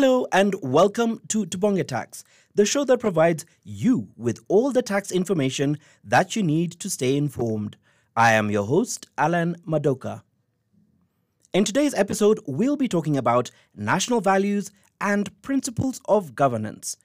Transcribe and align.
Hello 0.00 0.26
and 0.32 0.54
welcome 0.62 1.20
to 1.28 1.44
Tubonge 1.44 1.86
Tax, 1.86 2.24
the 2.54 2.64
show 2.64 2.84
that 2.84 3.00
provides 3.00 3.44
you 3.64 4.08
with 4.16 4.40
all 4.48 4.70
the 4.70 4.80
tax 4.80 5.12
information 5.12 5.76
that 6.02 6.34
you 6.34 6.42
need 6.42 6.72
to 6.80 6.88
stay 6.88 7.18
informed. 7.18 7.76
I 8.16 8.32
am 8.32 8.50
your 8.50 8.64
host, 8.64 9.08
Alan 9.18 9.56
Madoka. 9.68 10.22
In 11.52 11.66
today's 11.66 11.92
episode, 11.92 12.40
we'll 12.46 12.78
be 12.78 12.88
talking 12.88 13.18
about 13.18 13.50
national 13.76 14.22
values 14.22 14.70
and 15.02 15.28
principles 15.42 16.00
of 16.06 16.34
governance. 16.34 16.96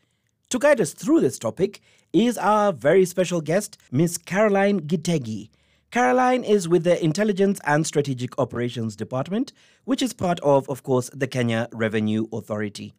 To 0.48 0.58
guide 0.58 0.80
us 0.80 0.94
through 0.94 1.20
this 1.20 1.38
topic 1.38 1.82
is 2.14 2.38
our 2.38 2.72
very 2.72 3.04
special 3.04 3.42
guest, 3.42 3.78
Miss 3.92 4.18
Caroline 4.18 4.80
Gitegi. 4.80 5.50
Caroline 5.96 6.44
is 6.44 6.68
with 6.68 6.84
the 6.84 7.02
Intelligence 7.02 7.62
and 7.64 7.88
Strategic 7.88 8.38
Operations 8.38 8.98
Department, 8.98 9.54
which 9.86 10.02
is 10.02 10.12
part 10.12 10.42
of, 10.42 10.70
of 10.70 10.84
course, 10.84 11.10
the 11.14 11.26
Kenya 11.26 11.70
Revenue 11.72 12.26
Authority. 12.34 12.94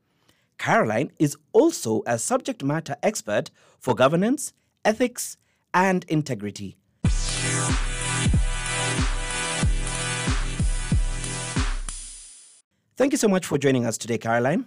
Caroline 0.57 1.13
is 1.19 1.37
also 1.53 2.03
a 2.07 2.19
subject 2.19 2.65
matter 2.65 2.97
expert 3.03 3.51
for 3.79 3.95
governance, 3.95 4.55
ethics, 4.83 5.37
and 5.75 6.07
integrity. 6.09 6.79
Thank 12.97 13.13
you 13.13 13.19
so 13.19 13.29
much 13.29 13.45
for 13.45 13.59
joining 13.59 13.85
us 13.85 13.99
today, 13.99 14.17
Caroline. 14.17 14.65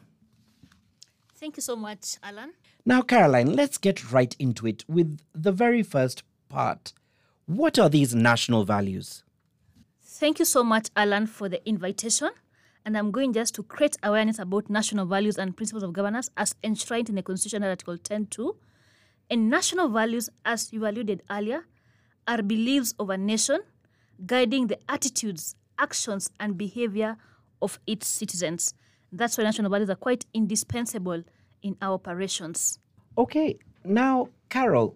Thank 1.34 1.58
you 1.58 1.62
so 1.62 1.76
much, 1.76 2.18
Alan. 2.22 2.54
Now, 2.86 3.02
Caroline, 3.02 3.54
let's 3.54 3.80
get 3.80 4.12
right 4.12 4.36
into 4.38 4.68
it 4.68 4.86
with 4.88 5.18
the 5.34 5.52
very 5.52 5.82
first 5.82 6.22
part. 6.48 6.94
What 7.50 7.80
are 7.80 7.90
these 7.90 8.14
national 8.14 8.64
values? 8.64 9.24
Thank 10.04 10.38
you 10.38 10.46
so 10.46 10.64
much, 10.64 10.90
Alan, 10.96 11.26
for 11.26 11.50
the 11.50 11.68
invitation. 11.68 12.30
And 12.86 12.96
I'm 12.96 13.10
going 13.10 13.34
just 13.34 13.56
to 13.56 13.64
create 13.64 13.98
awareness 14.04 14.38
about 14.38 14.70
national 14.70 15.08
values 15.08 15.40
and 15.40 15.58
principles 15.58 15.82
of 15.82 15.92
governance 15.92 16.30
as 16.38 16.54
enshrined 16.64 17.10
in 17.10 17.16
the 17.16 17.24
Constitution 17.24 17.64
Article 17.64 17.98
10.2. 17.98 18.56
And 19.32 19.50
national 19.50 19.90
values, 19.90 20.30
as 20.46 20.72
you 20.72 20.86
alluded 20.86 21.24
earlier, 21.28 21.66
are 22.28 22.44
beliefs 22.44 22.94
of 23.00 23.10
a 23.10 23.18
nation 23.18 23.62
guiding 24.28 24.68
the 24.68 24.78
attitudes, 24.88 25.56
actions, 25.80 26.30
and 26.40 26.56
behavior 26.56 27.18
of 27.64 27.80
its 27.88 28.08
citizens. 28.08 28.76
That's 29.12 29.40
why 29.40 29.46
national 29.46 29.72
values 29.72 29.90
are 29.90 29.96
quite 29.96 30.24
indispensable 30.36 31.24
in 31.64 31.78
our 31.82 31.94
operations. 31.94 32.78
Okay, 33.18 33.58
now, 33.84 34.30
Carol, 34.50 34.96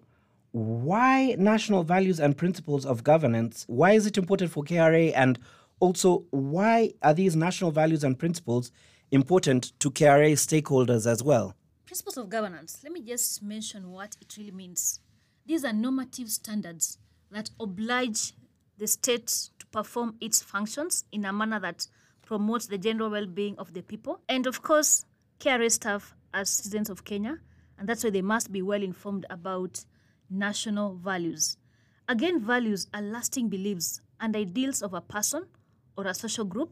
why 0.54 1.36
national 1.40 1.84
values 1.84 2.20
and 2.20 2.38
principles 2.38 2.86
of 2.86 3.04
governance? 3.04 3.66
Why 3.68 3.94
is 3.94 4.06
it 4.06 4.20
important 4.20 4.52
for 4.52 4.64
KRA? 4.64 5.12
And 5.16 5.40
also, 5.80 6.26
why 6.30 6.94
are 7.02 7.14
these 7.14 7.36
national 7.36 7.72
values 7.72 8.04
and 8.04 8.18
principles 8.18 8.72
important 9.12 9.78
to 9.80 9.90
KRA 9.90 10.34
stakeholders 10.34 11.12
as 11.12 11.24
well? 11.24 11.56
Principles 11.88 12.18
of 12.18 12.30
governance, 12.30 12.80
let 12.84 12.94
me 12.94 13.02
just 13.02 13.42
mention 13.42 13.92
what 13.92 14.16
it 14.22 14.38
really 14.38 14.52
means. 14.52 15.00
These 15.48 15.66
are 15.66 15.74
normative 15.74 16.30
standards 16.30 17.00
that 17.32 17.50
oblige 17.60 18.34
the 18.78 18.86
state 18.86 19.50
to 19.58 19.66
perform 19.68 20.16
its 20.22 20.44
functions 20.44 21.04
in 21.12 21.26
a 21.26 21.34
manner 21.34 21.60
that 21.62 21.88
promotes 22.28 22.68
the 22.68 22.78
general 22.78 23.10
well 23.10 23.26
being 23.26 23.58
of 23.58 23.74
the 23.74 23.82
people. 23.82 24.22
And 24.30 24.46
of 24.46 24.62
course, 24.62 25.06
KRA 25.40 25.72
staff 25.72 26.16
are 26.32 26.46
citizens 26.46 26.92
of 26.92 27.04
Kenya, 27.04 27.40
and 27.80 27.90
that's 27.90 28.04
why 28.04 28.12
they 28.12 28.22
must 28.22 28.52
be 28.52 28.62
well 28.62 28.84
informed 28.84 29.26
about 29.32 29.84
national 30.34 30.96
values. 30.96 31.58
Again, 32.08 32.42
values 32.42 32.88
are 32.94 33.02
lasting 33.02 33.50
beliefs 33.50 34.02
and 34.20 34.36
ideals 34.36 34.82
of 34.82 34.94
a 34.94 35.02
person 35.02 35.46
or 35.98 36.08
a 36.08 36.14
social 36.14 36.46
group. 36.46 36.72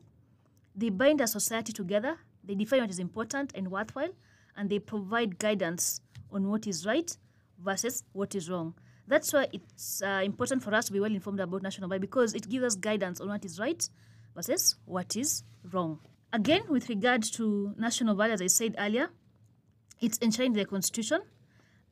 They 0.76 0.90
bind 0.90 1.22
a 1.22 1.28
society 1.28 1.72
together, 1.72 2.18
they 2.44 2.56
define 2.56 2.82
what 2.82 2.90
is 2.90 3.00
important 3.00 3.52
and 3.56 3.70
worthwhile, 3.70 4.12
and 4.58 4.70
they 4.70 4.80
provide 4.80 5.38
guidance 5.38 6.02
on 6.32 6.50
what 6.50 6.68
is 6.68 6.86
right 6.86 7.16
versus 7.64 8.04
what 8.14 8.36
is 8.36 8.50
wrong. 8.50 8.74
That's 9.08 9.34
why 9.34 9.48
it's 9.52 10.02
uh, 10.02 10.22
important 10.24 10.64
for 10.64 10.74
us 10.74 10.86
to 10.86 10.94
be 10.94 11.00
well 11.00 11.12
informed 11.12 11.40
about 11.40 11.62
national 11.62 11.90
values 11.90 12.02
because 12.02 12.34
it 12.34 12.50
gives 12.50 12.64
us 12.64 12.76
guidance 12.76 13.20
on 13.20 13.28
what 13.28 13.44
is 13.46 13.60
right 13.60 13.88
versus 14.36 14.76
what 14.86 15.16
is 15.16 15.44
wrong. 15.72 16.00
Again, 16.34 16.62
with 16.70 16.88
regard 16.88 17.24
to 17.34 17.74
national 17.78 18.16
values, 18.16 18.36
as 18.36 18.42
I 18.42 18.48
said 18.48 18.76
earlier, 18.80 19.10
it's 20.00 20.18
enshrined 20.22 20.56
in 20.56 20.64
the 20.64 20.66
Constitution, 20.66 21.22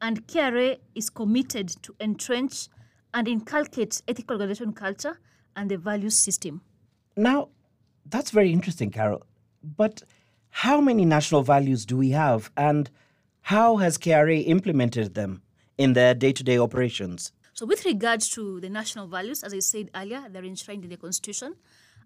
and 0.01 0.27
KRA 0.27 0.77
is 0.95 1.09
committed 1.09 1.69
to 1.83 1.95
entrench 1.99 2.67
and 3.13 3.27
inculcate 3.27 4.01
ethical 4.07 4.35
organization 4.35 4.73
culture 4.73 5.19
and 5.55 5.69
the 5.69 5.77
value 5.77 6.09
system. 6.09 6.61
Now, 7.17 7.49
that's 8.05 8.31
very 8.31 8.53
interesting, 8.53 8.91
Carol. 8.91 9.25
But 9.63 10.03
how 10.49 10.81
many 10.81 11.05
national 11.05 11.43
values 11.43 11.85
do 11.85 11.97
we 11.97 12.11
have, 12.11 12.51
and 12.55 12.89
how 13.41 13.77
has 13.77 13.97
KRA 13.97 14.45
implemented 14.47 15.13
them 15.13 15.41
in 15.77 15.93
their 15.93 16.13
day 16.13 16.31
to 16.31 16.43
day 16.43 16.57
operations? 16.57 17.31
So, 17.53 17.65
with 17.65 17.85
regard 17.85 18.21
to 18.21 18.59
the 18.61 18.69
national 18.69 19.07
values, 19.07 19.43
as 19.43 19.53
I 19.53 19.59
said 19.59 19.89
earlier, 19.93 20.23
they're 20.29 20.45
enshrined 20.45 20.83
in 20.85 20.89
the 20.89 20.97
Constitution, 20.97 21.55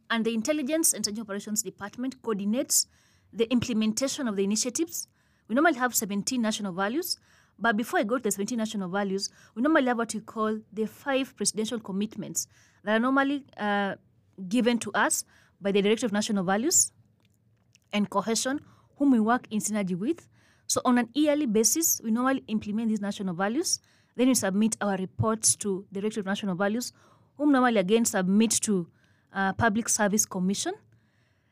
and 0.09 0.25
the 0.25 0.33
Intelligence 0.33 0.93
and 0.93 1.05
Strategic 1.05 1.23
Operations 1.23 1.61
Department 1.61 2.21
coordinates 2.21 2.87
the 3.31 3.51
implementation 3.51 4.27
of 4.27 4.35
the 4.35 4.43
initiatives. 4.43 5.07
We 5.47 5.55
normally 5.55 5.77
have 5.77 5.95
17 5.95 6.41
national 6.41 6.73
values, 6.73 7.17
but 7.63 7.77
before 7.77 8.01
I 8.01 8.03
go 8.03 8.17
to 8.17 8.23
the 8.23 8.29
17 8.29 8.57
national 8.57 8.89
values, 8.89 9.29
we 9.55 9.61
normally 9.61 9.87
have 9.87 9.97
what 9.97 10.13
we 10.13 10.19
call 10.19 10.59
the 10.73 10.85
five 10.85 11.33
presidential 11.37 11.79
commitments 11.79 12.45
that 12.83 12.97
are 12.97 12.99
normally 12.99 13.45
uh, 13.57 13.95
given 14.49 14.77
to 14.79 14.91
us 14.91 15.23
by 15.61 15.71
the 15.71 15.81
Director 15.81 16.05
of 16.05 16.11
National 16.11 16.43
Values 16.43 16.91
and 17.93 18.09
Cohesion, 18.09 18.59
whom 18.97 19.11
we 19.11 19.21
work 19.21 19.47
in 19.49 19.59
synergy 19.59 19.97
with. 19.97 20.27
So, 20.67 20.81
on 20.83 20.97
an 20.97 21.07
yearly 21.13 21.45
basis, 21.45 22.01
we 22.03 22.11
normally 22.11 22.43
implement 22.47 22.89
these 22.89 22.99
national 22.99 23.33
values. 23.33 23.79
Then 24.17 24.27
we 24.27 24.35
submit 24.35 24.75
our 24.81 24.97
reports 24.97 25.55
to 25.57 25.85
the 25.89 26.01
Director 26.01 26.19
of 26.19 26.25
National 26.25 26.55
Values, 26.55 26.91
whom 27.37 27.53
normally 27.53 27.79
again 27.79 28.03
submit 28.03 28.51
to 28.63 28.89
uh, 29.33 29.53
Public 29.53 29.87
Service 29.87 30.25
Commission. 30.25 30.73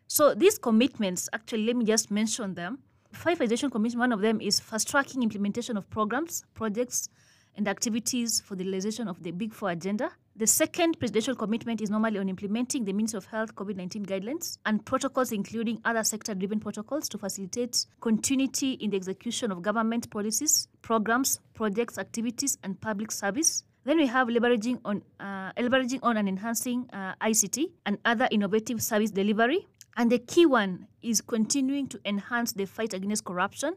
So, 0.07 0.33
these 0.33 0.57
commitments, 0.57 1.29
actually, 1.31 1.67
let 1.67 1.77
me 1.77 1.85
just 1.85 2.11
mention 2.11 2.55
them. 2.55 2.79
Five 3.13 3.37
Federation 3.37 3.69
Commission, 3.69 3.99
one 3.99 4.11
of 4.13 4.21
them 4.21 4.39
is 4.41 4.59
fast 4.59 4.89
tracking 4.89 5.21
implementation 5.21 5.77
of 5.77 5.89
programs, 5.89 6.43
projects, 6.53 7.09
and 7.55 7.67
activities 7.67 8.39
for 8.39 8.55
the 8.55 8.63
realization 8.63 9.07
of 9.07 9.21
the 9.21 9.31
Big 9.31 9.53
Four 9.53 9.71
agenda. 9.71 10.11
The 10.37 10.47
second 10.47 10.97
presidential 10.97 11.35
commitment 11.35 11.81
is 11.81 11.89
normally 11.89 12.17
on 12.17 12.29
implementing 12.29 12.85
the 12.85 12.93
Ministry 12.93 13.17
of 13.17 13.25
Health 13.25 13.53
COVID 13.53 13.75
19 13.75 14.05
guidelines 14.05 14.57
and 14.65 14.85
protocols, 14.85 15.33
including 15.33 15.81
other 15.83 16.03
sector 16.03 16.33
driven 16.33 16.59
protocols, 16.59 17.09
to 17.09 17.17
facilitate 17.17 17.85
continuity 17.99 18.71
in 18.73 18.91
the 18.91 18.97
execution 18.97 19.51
of 19.51 19.61
government 19.61 20.09
policies, 20.09 20.69
programs, 20.81 21.39
projects, 21.53 21.97
activities, 21.97 22.57
and 22.63 22.79
public 22.79 23.11
service. 23.11 23.63
Then 23.83 23.97
we 23.97 24.07
have 24.07 24.27
leveraging 24.29 24.79
on, 24.85 25.03
uh, 25.19 25.51
leveraging 25.57 25.99
on 26.03 26.15
and 26.15 26.29
enhancing 26.29 26.87
uh, 26.93 27.15
ICT 27.21 27.71
and 27.85 27.97
other 28.05 28.29
innovative 28.31 28.81
service 28.81 29.11
delivery. 29.11 29.67
And 29.97 30.11
the 30.11 30.19
key 30.19 30.45
one 30.45 30.87
is 31.01 31.21
continuing 31.21 31.87
to 31.87 31.99
enhance 32.05 32.53
the 32.53 32.65
fight 32.65 32.93
against 32.93 33.25
corruption, 33.25 33.75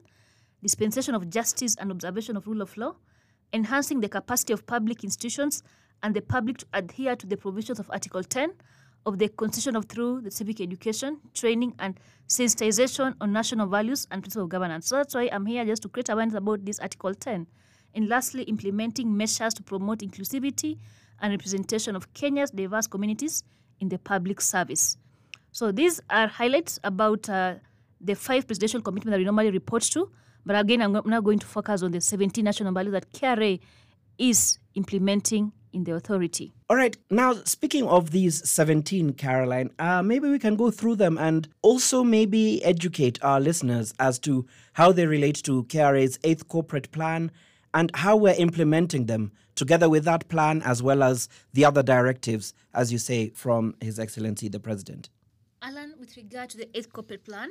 dispensation 0.62 1.14
of 1.14 1.28
justice 1.28 1.76
and 1.76 1.90
observation 1.90 2.36
of 2.36 2.46
rule 2.46 2.62
of 2.62 2.76
law, 2.76 2.94
enhancing 3.52 4.00
the 4.00 4.08
capacity 4.08 4.52
of 4.52 4.66
public 4.66 5.04
institutions 5.04 5.62
and 6.02 6.14
the 6.14 6.22
public 6.22 6.58
to 6.58 6.66
adhere 6.72 7.16
to 7.16 7.26
the 7.26 7.36
provisions 7.36 7.78
of 7.78 7.90
Article 7.90 8.22
10 8.22 8.52
of 9.06 9.18
the 9.18 9.28
Constitution 9.28 9.76
of 9.76 9.84
through 9.86 10.22
the 10.22 10.30
civic 10.30 10.60
education, 10.60 11.18
training, 11.34 11.74
and 11.78 11.98
sensitization 12.28 13.14
on 13.20 13.32
national 13.32 13.66
values 13.66 14.06
and 14.10 14.22
principles 14.22 14.44
of 14.44 14.48
governance. 14.48 14.86
So 14.86 14.96
that's 14.96 15.14
why 15.14 15.28
I'm 15.30 15.46
here 15.46 15.64
just 15.64 15.82
to 15.82 15.88
create 15.88 16.08
awareness 16.08 16.34
about 16.34 16.64
this 16.64 16.78
Article 16.78 17.14
10. 17.14 17.46
And 17.94 18.08
lastly, 18.08 18.44
implementing 18.44 19.16
measures 19.16 19.54
to 19.54 19.62
promote 19.62 19.98
inclusivity 19.98 20.78
and 21.20 21.32
representation 21.32 21.94
of 21.96 22.12
Kenya's 22.14 22.50
diverse 22.50 22.86
communities 22.86 23.44
in 23.78 23.88
the 23.88 23.98
public 23.98 24.40
service. 24.40 24.96
So 25.54 25.70
these 25.70 26.00
are 26.10 26.26
highlights 26.26 26.80
about 26.82 27.28
uh, 27.28 27.54
the 28.00 28.16
five 28.16 28.44
presidential 28.44 28.82
commitments 28.82 29.12
that 29.14 29.18
we 29.18 29.24
normally 29.24 29.52
report 29.52 29.84
to. 29.84 30.10
But 30.44 30.58
again, 30.58 30.82
I'm 30.82 30.92
now 31.06 31.20
going 31.20 31.38
to 31.38 31.46
focus 31.46 31.84
on 31.84 31.92
the 31.92 32.00
17 32.00 32.44
national 32.44 32.72
values 32.72 32.90
that 32.90 33.12
KRA 33.12 33.60
is 34.18 34.58
implementing 34.74 35.52
in 35.72 35.84
the 35.84 35.94
authority. 35.94 36.52
All 36.68 36.76
right. 36.76 36.96
Now, 37.08 37.34
speaking 37.44 37.86
of 37.86 38.10
these 38.10 38.48
17, 38.50 39.12
Caroline, 39.12 39.70
uh, 39.78 40.02
maybe 40.02 40.28
we 40.28 40.40
can 40.40 40.56
go 40.56 40.72
through 40.72 40.96
them 40.96 41.18
and 41.18 41.46
also 41.62 42.02
maybe 42.02 42.62
educate 42.64 43.22
our 43.22 43.40
listeners 43.40 43.94
as 44.00 44.18
to 44.20 44.46
how 44.72 44.90
they 44.90 45.06
relate 45.06 45.36
to 45.44 45.62
KRA's 45.64 46.18
eighth 46.24 46.48
corporate 46.48 46.90
plan 46.90 47.30
and 47.72 47.92
how 47.94 48.16
we're 48.16 48.34
implementing 48.34 49.06
them 49.06 49.30
together 49.54 49.88
with 49.88 50.04
that 50.04 50.28
plan 50.28 50.62
as 50.62 50.82
well 50.82 51.04
as 51.04 51.28
the 51.52 51.64
other 51.64 51.84
directives, 51.84 52.54
as 52.74 52.90
you 52.90 52.98
say, 52.98 53.28
from 53.30 53.76
His 53.80 54.00
Excellency 54.00 54.48
the 54.48 54.58
President. 54.58 55.10
Alan, 55.64 55.94
with 55.98 56.14
regard 56.18 56.50
to 56.50 56.58
the 56.58 56.68
eighth 56.76 56.92
corporate 56.92 57.24
plan, 57.24 57.50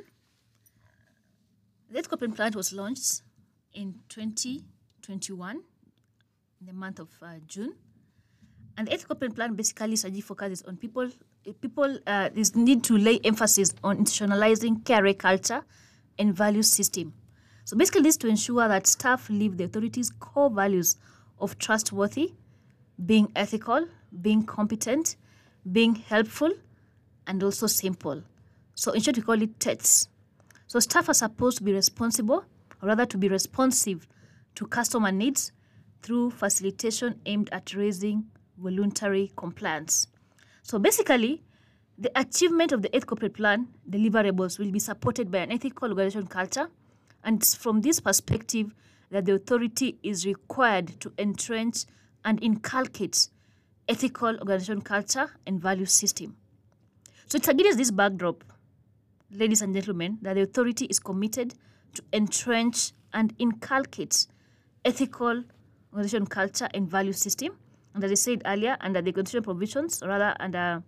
the 1.90 1.98
eighth 1.98 2.08
corporate 2.08 2.36
plan 2.36 2.52
was 2.54 2.72
launched 2.72 3.22
in 3.72 3.96
2021, 4.08 5.60
in 6.60 6.66
the 6.66 6.72
month 6.72 7.00
of 7.00 7.08
uh, 7.20 7.34
June. 7.48 7.74
And 8.78 8.86
the 8.86 8.94
eighth 8.94 9.08
corporate 9.08 9.34
plan 9.34 9.54
basically 9.54 9.96
strategy 9.96 10.20
focuses 10.20 10.62
on 10.62 10.76
people. 10.76 11.10
People 11.60 11.98
uh, 12.06 12.30
is 12.36 12.54
need 12.54 12.84
to 12.84 12.96
lay 12.96 13.18
emphasis 13.24 13.74
on 13.82 13.98
institutionalizing 13.98 14.84
care 14.84 15.12
culture, 15.14 15.64
and 16.16 16.32
value 16.36 16.62
system. 16.62 17.12
So 17.64 17.76
basically, 17.76 18.02
this 18.02 18.16
to 18.18 18.28
ensure 18.28 18.68
that 18.68 18.86
staff 18.86 19.28
live 19.28 19.56
the 19.56 19.64
authority's 19.64 20.10
core 20.10 20.50
values 20.50 20.96
of 21.40 21.58
trustworthy, 21.58 22.34
being 23.04 23.32
ethical, 23.34 23.88
being 24.22 24.44
competent, 24.44 25.16
being 25.70 25.96
helpful, 25.96 26.52
and 27.26 27.42
also 27.42 27.66
simple. 27.66 28.22
So 28.74 28.92
in 28.92 29.00
short, 29.00 29.16
we 29.16 29.22
call 29.22 29.40
it 29.40 29.58
TETS. 29.60 30.08
So 30.66 30.80
staff 30.80 31.08
are 31.08 31.14
supposed 31.14 31.58
to 31.58 31.64
be 31.64 31.72
responsible, 31.72 32.44
or 32.82 32.88
rather 32.88 33.06
to 33.06 33.18
be 33.18 33.28
responsive 33.28 34.06
to 34.56 34.66
customer 34.66 35.12
needs 35.12 35.52
through 36.02 36.30
facilitation 36.30 37.20
aimed 37.26 37.48
at 37.52 37.74
raising 37.74 38.24
voluntary 38.58 39.32
compliance. 39.36 40.06
So 40.62 40.78
basically, 40.78 41.42
the 41.98 42.10
achievement 42.18 42.72
of 42.72 42.82
the 42.82 42.94
eighth 42.94 43.06
corporate 43.06 43.34
plan 43.34 43.68
deliverables 43.88 44.58
will 44.58 44.70
be 44.70 44.78
supported 44.78 45.30
by 45.30 45.38
an 45.38 45.52
ethical 45.52 45.88
organization 45.90 46.26
culture, 46.26 46.68
and 47.22 47.40
it's 47.40 47.54
from 47.54 47.80
this 47.80 48.00
perspective 48.00 48.74
that 49.10 49.26
the 49.26 49.34
authority 49.34 49.98
is 50.02 50.26
required 50.26 50.98
to 51.00 51.12
entrench 51.18 51.84
and 52.24 52.42
inculcate 52.42 53.28
ethical 53.88 54.36
organization 54.38 54.80
culture 54.80 55.30
and 55.46 55.60
value 55.60 55.86
system. 55.86 56.36
So 57.26 57.36
it's 57.36 57.48
against 57.48 57.78
this 57.78 57.90
backdrop, 57.90 58.44
ladies 59.30 59.62
and 59.62 59.74
gentlemen, 59.74 60.18
that 60.22 60.34
the 60.34 60.42
authority 60.42 60.84
is 60.86 60.98
committed 60.98 61.54
to 61.94 62.02
entrench 62.12 62.92
and 63.12 63.32
inculcate 63.38 64.26
ethical 64.84 65.44
organization 65.92 66.26
culture 66.26 66.68
and 66.74 66.88
value 66.88 67.12
system. 67.12 67.56
And 67.94 68.02
as 68.04 68.10
I 68.10 68.14
said 68.14 68.42
earlier, 68.44 68.76
under 68.80 69.00
the 69.00 69.12
constitutional 69.12 69.44
provisions, 69.44 70.02
rather 70.04 70.34
under 70.40 70.82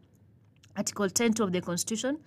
Article 0.77 1.09
10 1.09 1.35
of 1.41 1.53
the 1.53 1.61
Constitution, 1.61 2.19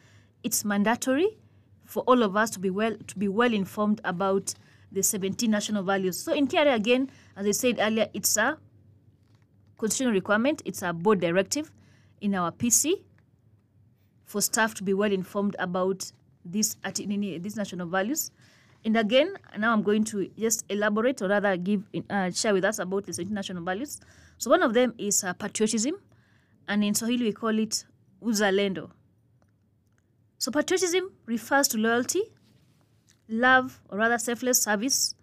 it's 0.43 0.63
mandatory 0.65 1.37
for 1.85 2.03
all 2.03 2.23
of 2.23 2.35
us 2.35 2.49
to 2.51 2.59
be 2.59 2.69
well 2.69 2.95
to 3.07 3.17
be 3.17 3.27
well 3.27 3.53
informed 3.53 3.99
about 4.03 4.53
the 4.91 5.03
17 5.03 5.51
national 5.51 5.83
values. 5.83 6.17
So 6.17 6.33
in 6.33 6.47
KRA 6.47 6.73
again, 6.73 7.11
as 7.35 7.45
I 7.45 7.51
said 7.51 7.77
earlier, 7.79 8.07
it's 8.13 8.37
a 8.37 8.57
constitutional 9.77 10.13
requirement, 10.13 10.61
it's 10.65 10.81
a 10.81 10.93
board 10.93 11.19
directive 11.19 11.71
in 12.21 12.35
our 12.35 12.51
PC 12.51 13.03
for 14.29 14.41
staff 14.41 14.75
to 14.75 14.83
be 14.83 14.93
well 14.93 15.11
informed 15.11 15.55
about 15.57 16.11
these 16.45 16.77
these 16.93 17.55
national 17.55 17.87
values. 17.87 18.31
And 18.85 18.95
again, 18.95 19.33
now 19.57 19.73
I'm 19.73 19.81
going 19.81 20.03
to 20.05 20.29
just 20.37 20.63
elaborate 20.69 21.21
or 21.21 21.27
rather 21.27 21.57
give 21.57 21.83
uh, 22.09 22.29
share 22.29 22.53
with 22.53 22.63
us 22.63 22.79
about 22.79 23.05
these 23.05 23.19
national 23.19 23.63
values. 23.63 23.99
So 24.37 24.51
one 24.51 24.61
of 24.61 24.73
them 24.73 24.93
is 24.97 25.23
uh, 25.23 25.33
patriotism, 25.33 25.95
and 26.67 26.83
in 26.83 26.93
Swahili 26.93 27.25
we 27.25 27.33
call 27.33 27.57
it 27.57 27.83
uzalendo. 28.21 28.91
So 30.37 30.51
patriotism 30.51 31.11
refers 31.25 31.67
to 31.69 31.77
loyalty, 31.77 32.21
love, 33.27 33.81
or 33.89 33.97
rather 33.97 34.19
selfless 34.19 34.61
service, 34.61 35.15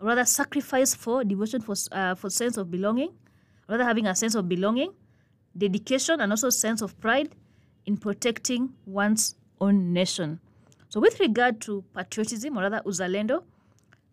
or 0.00 0.08
rather 0.08 0.24
sacrifice 0.24 0.96
for 0.96 1.22
devotion 1.22 1.60
for 1.60 1.76
uh, 1.92 2.16
for 2.16 2.28
sense 2.28 2.56
of 2.56 2.72
belonging, 2.72 3.10
rather 3.68 3.84
having 3.84 4.08
a 4.08 4.16
sense 4.16 4.34
of 4.34 4.48
belonging, 4.48 4.92
dedication, 5.56 6.20
and 6.20 6.32
also 6.32 6.50
sense 6.50 6.82
of 6.82 7.00
pride 7.00 7.36
in 7.88 7.96
protecting 7.96 8.68
one's 8.84 9.34
own 9.62 9.94
nation. 9.94 10.38
So 10.90 11.00
with 11.00 11.18
regard 11.20 11.60
to 11.62 11.82
patriotism, 11.96 12.58
or 12.58 12.62
rather 12.62 12.82
uzalendo, 12.84 13.44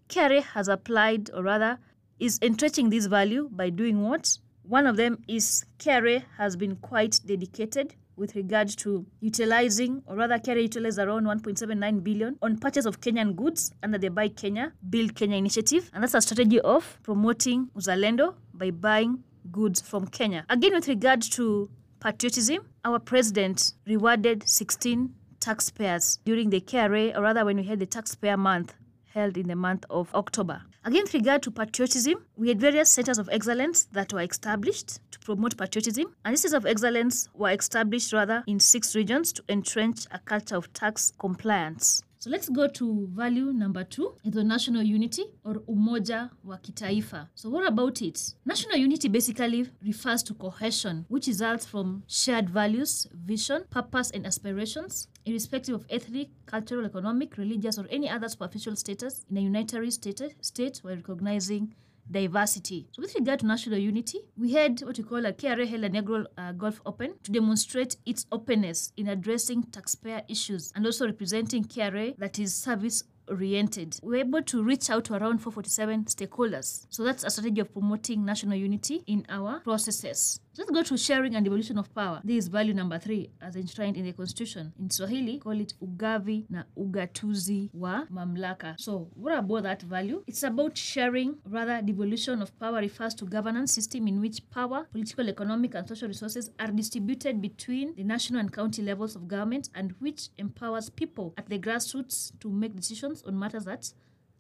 KRA 0.08 0.42
has 0.42 0.70
applied, 0.70 1.30
or 1.34 1.44
rather 1.44 1.78
is 2.18 2.40
entrenching 2.42 2.90
this 2.90 3.08
value 3.08 3.50
by 3.52 3.70
doing 3.70 4.02
what? 4.02 4.38
One 4.64 4.88
of 4.88 4.96
them 4.96 5.24
is 5.28 5.66
KRA 5.78 6.24
has 6.38 6.56
been 6.56 6.78
quite 6.78 7.20
dedicated 7.26 7.96
with 8.16 8.34
regard 8.36 8.70
to 8.70 9.06
utilizing, 9.20 10.02
or 10.08 10.16
rather, 10.16 10.40
KRA 10.40 10.62
utilized 10.62 11.00
around 11.00 11.26
1.79 11.26 12.02
billion 12.02 12.38
on 12.42 12.58
purchase 12.58 12.86
of 12.86 13.02
Kenyan 13.02 13.36
goods 13.36 13.74
under 13.84 13.98
the 13.98 14.10
Buy 14.10 14.30
Kenya, 14.30 14.72
Build 14.90 15.16
Kenya 15.16 15.36
initiative. 15.38 15.92
And 15.94 16.02
that's 16.02 16.14
a 16.14 16.22
strategy 16.22 16.62
of 16.62 16.98
promoting 17.04 17.70
Uzalendo 17.76 18.36
by 18.54 18.72
buying 18.72 19.22
goods 19.52 19.82
from 19.82 20.08
Kenya. 20.08 20.46
Again, 20.50 20.74
with 20.74 20.88
regard 20.88 21.22
to 21.24 21.70
patriotism, 22.06 22.60
our 22.84 23.00
president 23.00 23.74
rewarded 23.88 24.48
16 24.48 25.12
taxpayers 25.40 26.20
during 26.24 26.52
the 26.52 26.62
KRA, 26.62 27.18
or 27.18 27.24
rather, 27.24 27.44
when 27.44 27.58
we 27.58 27.64
had 27.64 27.80
the 27.80 27.88
taxpayer 27.88 28.38
month 28.38 28.76
held 29.12 29.38
in 29.38 29.48
the 29.48 29.56
month 29.56 29.86
of 29.90 30.14
October. 30.14 30.62
Again, 30.84 31.02
with 31.06 31.16
regard 31.16 31.42
to 31.42 31.50
patriotism, 31.50 32.24
we 32.38 32.50
had 32.50 32.62
various 32.62 32.90
centers 32.90 33.18
of 33.18 33.28
excellence 33.32 33.86
that 33.86 34.14
were 34.14 34.22
established 34.22 35.00
to 35.10 35.20
promote 35.20 35.58
patriotism. 35.58 36.14
And 36.24 36.34
these 36.34 36.42
centers 36.42 36.54
of 36.54 36.68
excellence 36.68 37.28
were 37.34 37.50
established 37.50 38.14
rather 38.14 38.44
in 38.46 38.60
six 38.60 38.96
regions 38.96 39.34
to 39.34 39.44
entrench 39.50 40.06
a 40.12 40.20
culture 40.20 40.58
of 40.58 40.72
tax 40.74 41.12
compliance. 41.18 42.04
So 42.26 42.32
let's 42.32 42.50
go 42.50 42.68
to 42.68 43.08
value 43.14 43.54
number 43.54 43.84
two, 43.84 44.16
the 44.26 44.44
national 44.44 44.82
unity 44.82 45.26
or 45.44 45.62
umoja 45.70 46.32
wa 46.44 46.58
kitaifa. 46.58 47.28
So 47.36 47.52
what 47.52 47.68
about 47.68 48.02
it? 48.02 48.34
National 48.44 48.78
unity 48.78 49.10
basically 49.10 49.70
refers 49.84 50.24
to 50.24 50.34
cohesion, 50.34 51.06
which 51.08 51.28
results 51.28 51.68
from 51.68 52.02
shared 52.08 52.50
values, 52.50 53.06
vision, 53.14 53.66
purpose, 53.70 54.10
and 54.10 54.26
aspirations, 54.26 55.08
irrespective 55.24 55.76
of 55.76 55.86
ethnic, 55.88 56.30
cultural, 56.48 56.88
economic, 56.88 57.38
religious, 57.38 57.78
or 57.78 57.86
any 57.92 58.10
other 58.10 58.28
superficial 58.28 58.76
status 58.76 59.24
in 59.30 59.38
a 59.38 59.42
unitary 59.42 59.92
state, 59.92 60.20
state 60.42 60.80
while 60.82 60.96
recognizing 60.96 61.76
diversity. 62.10 62.88
So 62.92 63.02
with 63.02 63.16
regard 63.16 63.40
to 63.40 63.48
national 63.48 63.80
unity, 63.80 64.20
we 64.38 64.54
had 64.54 64.82
what 64.82 64.98
we 64.98 65.04
call 65.04 65.26
a 65.26 65.34
KRA 65.34 65.68
held 65.68 65.84
inaugural 65.84 66.26
uh, 66.38 66.52
Golf 66.52 66.82
Open 66.86 67.16
to 67.24 67.32
demonstrate 67.32 67.98
its 68.06 68.26
openness 68.32 68.92
in 68.98 69.08
addressing 69.08 69.64
taxpayer 69.64 70.22
issues 70.28 70.72
and 70.76 70.86
also 70.86 71.06
representing 71.06 71.64
KRA 71.64 72.16
that 72.18 72.40
is 72.40 72.56
service 72.56 73.04
oriented. 73.30 74.00
We 74.04 74.10
were 74.10 74.24
able 74.24 74.42
to 74.44 74.64
reach 74.64 74.90
out 74.90 75.06
to 75.06 75.14
around 75.14 75.40
447 75.40 76.06
stakeholders. 76.06 76.86
So 76.90 77.04
that's 77.04 77.24
a 77.24 77.30
strategy 77.30 77.62
of 77.62 77.74
promoting 77.74 78.26
national 78.26 78.56
unity 78.56 79.04
in 79.08 79.26
our 79.30 79.60
processes. 79.62 80.40
Let's 80.58 80.72
go 80.72 80.84
to 80.84 80.98
sharing 80.98 81.36
and 81.36 81.44
devolution 81.44 81.78
of 81.78 81.94
power. 81.94 82.22
This 82.24 82.46
is 82.46 82.48
value 82.48 82.74
number 82.74 82.98
three 82.98 83.30
as 83.42 83.58
enshrined 83.58 83.98
in 83.98 84.06
the 84.06 84.14
constitution. 84.14 84.72
In 84.80 84.90
Swahili, 84.90 85.40
call 85.40 85.60
it 85.60 85.74
ugavi 85.82 86.46
na 86.50 86.64
ugatuzi 86.78 87.70
wa 87.74 88.06
mamlaka. 88.10 88.76
So 88.78 89.10
what 89.16 89.38
about 89.38 89.64
that 89.64 89.82
value? 89.82 90.24
It's 90.28 90.44
about 90.44 90.78
sharing, 90.78 91.36
rather 91.46 91.82
devolution 91.82 92.42
of 92.42 92.58
power 92.58 92.80
refers 92.80 93.14
to 93.16 93.26
governance 93.26 93.74
system 93.74 94.08
in 94.08 94.22
which 94.22 94.50
power, 94.50 94.88
political, 94.94 95.28
economic, 95.28 95.76
and 95.76 95.86
social 95.90 96.08
resources 96.08 96.50
are 96.58 96.72
distributed 96.72 97.42
between 97.42 97.94
the 97.96 98.06
national 98.06 98.40
and 98.40 98.54
county 98.54 98.82
levels 98.82 99.18
of 99.18 99.28
government 99.28 99.68
and 99.76 99.94
which 100.00 100.30
empowers 100.38 100.90
people 100.90 101.34
at 101.38 101.50
the 101.50 101.60
grassroots 101.60 102.32
to 102.40 102.50
make 102.50 102.74
decisions 102.78 103.22
on 103.24 103.38
matters 103.38 103.66
that 103.66 103.92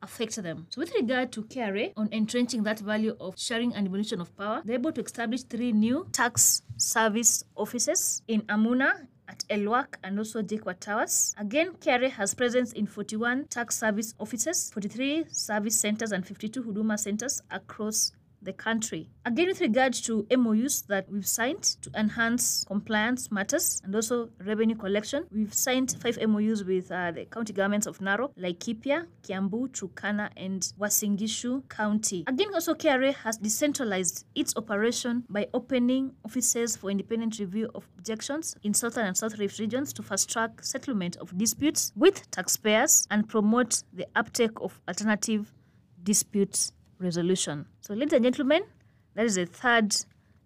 affect 0.01 0.35
them. 0.41 0.67
So 0.69 0.81
with 0.81 0.93
regard 0.95 1.31
to 1.33 1.43
KRA 1.43 1.93
on 1.97 2.09
entrenching 2.11 2.63
that 2.63 2.79
value 2.79 3.15
of 3.19 3.39
sharing 3.39 3.73
and 3.73 3.85
devolution 3.85 4.21
of 4.21 4.35
power, 4.37 4.61
they're 4.65 4.75
able 4.75 4.91
to 4.93 5.01
establish 5.01 5.43
three 5.43 5.71
new 5.71 6.07
tax 6.11 6.61
service 6.77 7.43
offices 7.55 8.21
in 8.27 8.41
Amuna, 8.43 9.07
at 9.27 9.43
Elwak 9.49 9.95
and 10.03 10.17
also 10.17 10.41
Jekwa 10.41 10.79
Towers. 10.79 11.33
Again, 11.37 11.73
KRA 11.79 12.09
has 12.11 12.33
presence 12.33 12.71
in 12.73 12.85
41 12.85 13.45
tax 13.45 13.77
service 13.77 14.13
offices, 14.19 14.71
43 14.73 15.25
service 15.29 15.79
centers, 15.79 16.11
and 16.11 16.25
52 16.25 16.63
Huduma 16.63 16.99
centers 16.99 17.41
across 17.51 18.11
the 18.45 18.53
country. 18.53 19.09
Again, 19.25 19.47
with 19.47 19.59
regards 19.61 20.01
to 20.01 20.25
MOUs 20.35 20.83
that 20.83 21.09
we've 21.09 21.27
signed 21.27 21.63
to 21.81 21.89
enhance 21.95 22.63
compliance 22.65 23.31
matters 23.31 23.81
and 23.83 23.93
also 23.95 24.29
revenue 24.45 24.75
collection, 24.75 25.25
we've 25.31 25.53
signed 25.53 25.95
five 25.99 26.17
MOUs 26.27 26.63
with 26.63 26.91
uh, 26.91 27.11
the 27.11 27.25
county 27.25 27.53
governments 27.53 27.87
of 27.87 27.97
Narok, 27.99 28.35
Laikipia, 28.37 29.07
Kiambu, 29.23 29.69
Turkana, 29.69 30.29
and 30.37 30.61
Uasin 30.79 31.17
Gishu 31.17 31.67
County. 31.69 32.23
Again, 32.27 32.53
also 32.53 32.73
KRA 32.75 33.13
has 33.15 33.37
decentralized 33.37 34.25
its 34.35 34.55
operation 34.55 35.23
by 35.29 35.47
opening 35.53 36.13
offices 36.23 36.77
for 36.77 36.89
independent 36.89 37.39
review 37.39 37.69
of 37.75 37.87
objections 37.97 38.55
in 38.63 38.73
southern 38.73 39.07
and 39.07 39.17
south 39.17 39.37
rift 39.39 39.59
regions 39.59 39.91
to 39.93 40.03
fast 40.03 40.29
track 40.29 40.63
settlement 40.63 41.15
of 41.17 41.35
disputes 41.37 41.91
with 41.95 42.29
taxpayers 42.31 43.07
and 43.09 43.27
promote 43.27 43.83
the 43.93 44.05
uptake 44.15 44.51
of 44.61 44.79
alternative 44.87 45.51
disputes 46.03 46.71
resolution. 46.99 47.65
So, 47.81 47.93
ladies 47.93 48.13
and 48.13 48.23
gentlemen, 48.23 48.63
that 49.15 49.25
is 49.25 49.35
the 49.35 49.45
third 49.45 49.95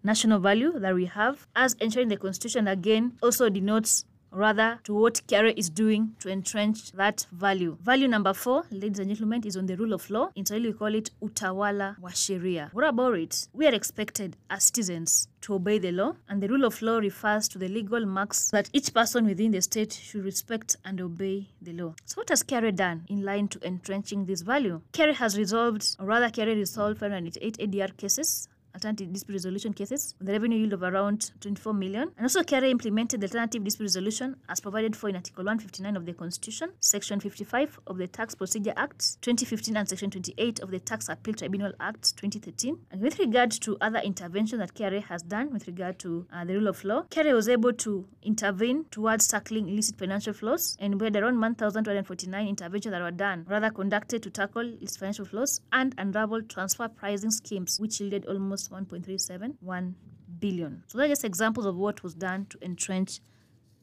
national 0.03 0.39
value 0.39 0.79
that 0.79 0.95
we 0.95 1.05
have, 1.05 1.47
as 1.55 1.73
ensuring 1.75 2.07
the 2.07 2.17
Constitution 2.17 2.67
again 2.67 3.17
also 3.21 3.49
denotes 3.49 4.05
rather 4.31 4.79
to 4.83 4.93
what 4.93 5.21
KRA 5.27 5.53
is 5.57 5.69
doing 5.69 6.15
to 6.19 6.29
entrench 6.29 6.91
that 6.93 7.25
value. 7.31 7.77
Value 7.81 8.07
number 8.07 8.33
four, 8.33 8.63
ladies 8.71 8.99
and 8.99 9.09
gentlemen, 9.09 9.43
is 9.45 9.57
on 9.57 9.65
the 9.65 9.75
rule 9.75 9.93
of 9.93 10.09
law. 10.09 10.29
In 10.35 10.45
Swahili, 10.45 10.69
we 10.69 10.77
call 10.77 10.95
it 10.95 11.11
utawala 11.21 11.99
wa 11.99 12.09
sheria. 12.09 12.73
What 12.73 12.87
about 12.87 13.17
it? 13.17 13.47
We 13.53 13.67
are 13.67 13.73
expected 13.73 14.35
as 14.49 14.65
citizens 14.65 15.27
to 15.41 15.53
obey 15.53 15.79
the 15.79 15.91
law, 15.91 16.15
and 16.27 16.43
the 16.43 16.47
rule 16.47 16.65
of 16.65 16.81
law 16.81 16.97
refers 16.97 17.47
to 17.47 17.57
the 17.57 17.69
legal 17.69 18.05
marks 18.05 18.49
that 18.51 18.69
each 18.73 18.93
person 18.93 19.25
within 19.25 19.51
the 19.51 19.61
state 19.61 19.93
should 19.93 20.25
respect 20.25 20.75
and 20.83 20.99
obey 20.99 21.47
the 21.61 21.73
law. 21.73 21.95
So, 22.05 22.15
what 22.15 22.29
has 22.29 22.43
KRA 22.43 22.75
done 22.75 23.05
in 23.07 23.23
line 23.23 23.47
to 23.49 23.65
entrenching 23.65 24.25
this 24.25 24.41
value? 24.41 24.81
KRA 24.91 25.13
has 25.13 25.37
resolved, 25.37 25.95
or 25.99 26.07
rather, 26.07 26.27
KRA 26.29 26.55
resolved 26.55 26.99
588 26.99 27.57
ADR 27.57 27.95
cases 27.95 28.48
alternative 28.73 29.11
dispute 29.11 29.35
resolution 29.35 29.73
cases 29.73 30.15
with 30.19 30.29
a 30.29 30.31
revenue 30.31 30.57
yield 30.57 30.73
of 30.73 30.83
around 30.83 31.31
24 31.41 31.73
million. 31.73 32.11
And 32.17 32.25
also, 32.25 32.43
KRA 32.43 32.69
implemented 32.69 33.21
the 33.21 33.27
alternative 33.27 33.63
dispute 33.63 33.85
resolution 33.85 34.35
as 34.47 34.59
provided 34.59 34.95
for 34.95 35.09
in 35.09 35.15
Article 35.15 35.43
159 35.43 35.95
of 35.95 36.05
the 36.05 36.13
Constitution, 36.13 36.71
Section 36.79 37.19
55 37.19 37.79
of 37.87 37.97
the 37.97 38.07
Tax 38.07 38.35
Procedure 38.35 38.73
Act 38.77 39.21
2015, 39.21 39.77
and 39.77 39.87
Section 39.87 40.11
28 40.11 40.59
of 40.59 40.71
the 40.71 40.79
Tax 40.79 41.09
Appeal 41.09 41.33
Tribunal 41.33 41.73
Act 41.79 42.15
2013. 42.17 42.77
And 42.91 43.01
with 43.01 43.19
regard 43.19 43.51
to 43.51 43.77
other 43.81 43.99
interventions 43.99 44.59
that 44.59 44.73
KRA 44.73 45.03
has 45.03 45.23
done 45.23 45.51
with 45.51 45.67
regard 45.67 45.99
to 45.99 46.27
uh, 46.31 46.45
the 46.45 46.53
rule 46.55 46.67
of 46.67 46.83
law, 46.83 47.03
KRA 47.09 47.33
was 47.33 47.49
able 47.49 47.73
to 47.73 48.07
intervene 48.23 48.85
towards 48.91 49.27
tackling 49.27 49.67
illicit 49.69 49.97
financial 49.97 50.33
flows, 50.33 50.77
and 50.79 50.99
we 50.99 51.05
had 51.05 51.15
around 51.15 51.39
1,249 51.39 52.47
interventions 52.47 52.91
that 52.91 53.01
were 53.01 53.11
done, 53.11 53.45
rather 53.49 53.69
conducted 53.69 54.21
to 54.23 54.29
tackle 54.29 54.61
illicit 54.61 54.99
financial 54.99 55.25
flows 55.25 55.61
and 55.71 55.95
unravel 55.97 56.41
transfer 56.43 56.87
pricing 56.87 57.31
schemes, 57.31 57.79
which 57.79 57.99
yielded 57.99 58.25
almost 58.25 58.58
1.371 58.67 59.93
billion. 60.39 60.83
So 60.87 60.97
they're 60.97 61.07
just 61.07 61.23
examples 61.23 61.65
of 61.65 61.75
what 61.75 62.03
was 62.03 62.13
done 62.13 62.45
to 62.49 62.57
entrench 62.61 63.21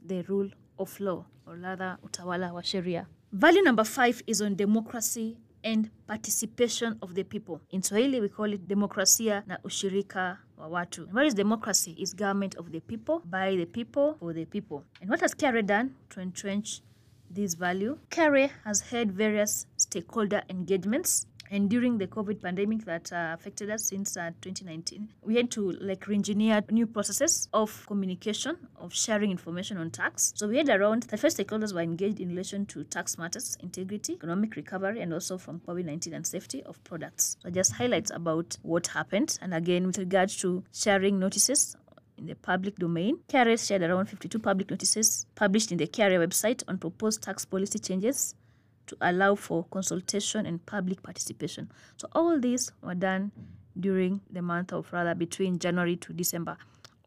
the 0.04 0.22
rule 0.22 0.50
of 0.78 1.00
law, 1.00 1.26
or 1.46 1.56
rather 1.56 1.98
utawala 2.04 2.52
wa 2.52 2.60
sheria. 2.60 3.06
Value 3.32 3.62
number 3.62 3.84
five 3.84 4.22
is 4.26 4.40
on 4.40 4.54
democracy 4.54 5.36
and 5.64 5.90
participation 6.06 6.96
of 7.02 7.14
the 7.14 7.24
people. 7.24 7.60
In 7.70 7.82
Swahili, 7.82 8.20
we 8.20 8.28
call 8.28 8.52
it 8.52 8.68
demokrasia 8.68 9.42
na 9.46 9.58
ushirika 9.64 10.38
wa 10.56 10.68
watu. 10.68 11.02
And 11.02 11.14
what 11.14 11.26
is 11.26 11.34
democracy? 11.34 11.96
Is 11.98 12.14
government 12.14 12.54
of 12.54 12.70
the 12.70 12.80
people, 12.80 13.20
by 13.24 13.56
the 13.56 13.66
people, 13.66 14.16
for 14.20 14.32
the 14.32 14.44
people. 14.44 14.84
And 15.00 15.10
what 15.10 15.20
has 15.20 15.34
KRA 15.34 15.66
done 15.66 15.94
to 16.10 16.20
entrench 16.20 16.82
this 17.28 17.54
value? 17.54 17.98
KRA 18.10 18.50
has 18.64 18.80
had 18.80 19.10
various 19.12 19.66
stakeholder 19.76 20.42
engagements 20.48 21.26
and 21.50 21.70
during 21.70 21.98
the 21.98 22.06
covid 22.06 22.40
pandemic 22.42 22.84
that 22.84 23.12
uh, 23.12 23.34
affected 23.34 23.70
us 23.70 23.84
since 23.84 24.16
uh, 24.16 24.30
2019 24.40 25.08
we 25.22 25.36
had 25.36 25.50
to 25.50 25.72
like 25.80 26.06
re-engineer 26.06 26.62
new 26.70 26.86
processes 26.86 27.48
of 27.52 27.86
communication 27.86 28.56
of 28.78 28.94
sharing 28.94 29.30
information 29.30 29.78
on 29.78 29.90
tax. 29.90 30.32
So 30.36 30.48
we 30.48 30.56
had 30.56 30.68
around 30.68 31.04
the 31.04 31.16
first 31.16 31.38
stakeholders 31.38 31.72
were 31.72 31.80
engaged 31.80 32.20
in 32.20 32.28
relation 32.28 32.66
to 32.66 32.84
tax 32.84 33.18
matters 33.18 33.56
integrity 33.60 34.14
economic 34.14 34.56
recovery 34.56 35.00
and 35.00 35.12
also 35.12 35.38
from 35.38 35.60
covid-19 35.60 36.14
and 36.14 36.26
safety 36.26 36.62
of 36.64 36.82
products. 36.84 37.36
So 37.40 37.50
just 37.50 37.72
highlights 37.72 38.10
about 38.10 38.56
what 38.62 38.88
happened. 38.88 39.38
And 39.40 39.54
again 39.54 39.86
with 39.86 39.98
regards 39.98 40.36
to 40.38 40.64
sharing 40.72 41.18
notices 41.18 41.76
in 42.18 42.26
the 42.26 42.34
public 42.34 42.76
domain. 42.76 43.18
KRA 43.28 43.56
shared 43.66 43.82
around 43.82 44.06
52 44.06 44.38
public 44.38 44.70
notices 44.70 45.26
published 45.34 45.70
in 45.70 45.78
the 45.78 45.86
KRA 45.86 46.18
website 46.26 46.62
on 46.66 46.78
proposed 46.78 47.22
tax 47.22 47.44
policy 47.44 47.78
changes 47.78 48.34
to 48.86 48.96
allow 49.00 49.34
for 49.34 49.64
consultation 49.70 50.46
and 50.46 50.64
public 50.66 51.02
participation. 51.02 51.70
So 51.96 52.08
all 52.12 52.38
these 52.38 52.72
were 52.82 52.94
done 52.94 53.32
during 53.78 54.20
the 54.30 54.42
month 54.42 54.72
of 54.72 54.92
rather 54.92 55.14
between 55.14 55.58
January 55.58 55.96
to 55.96 56.12
December 56.12 56.56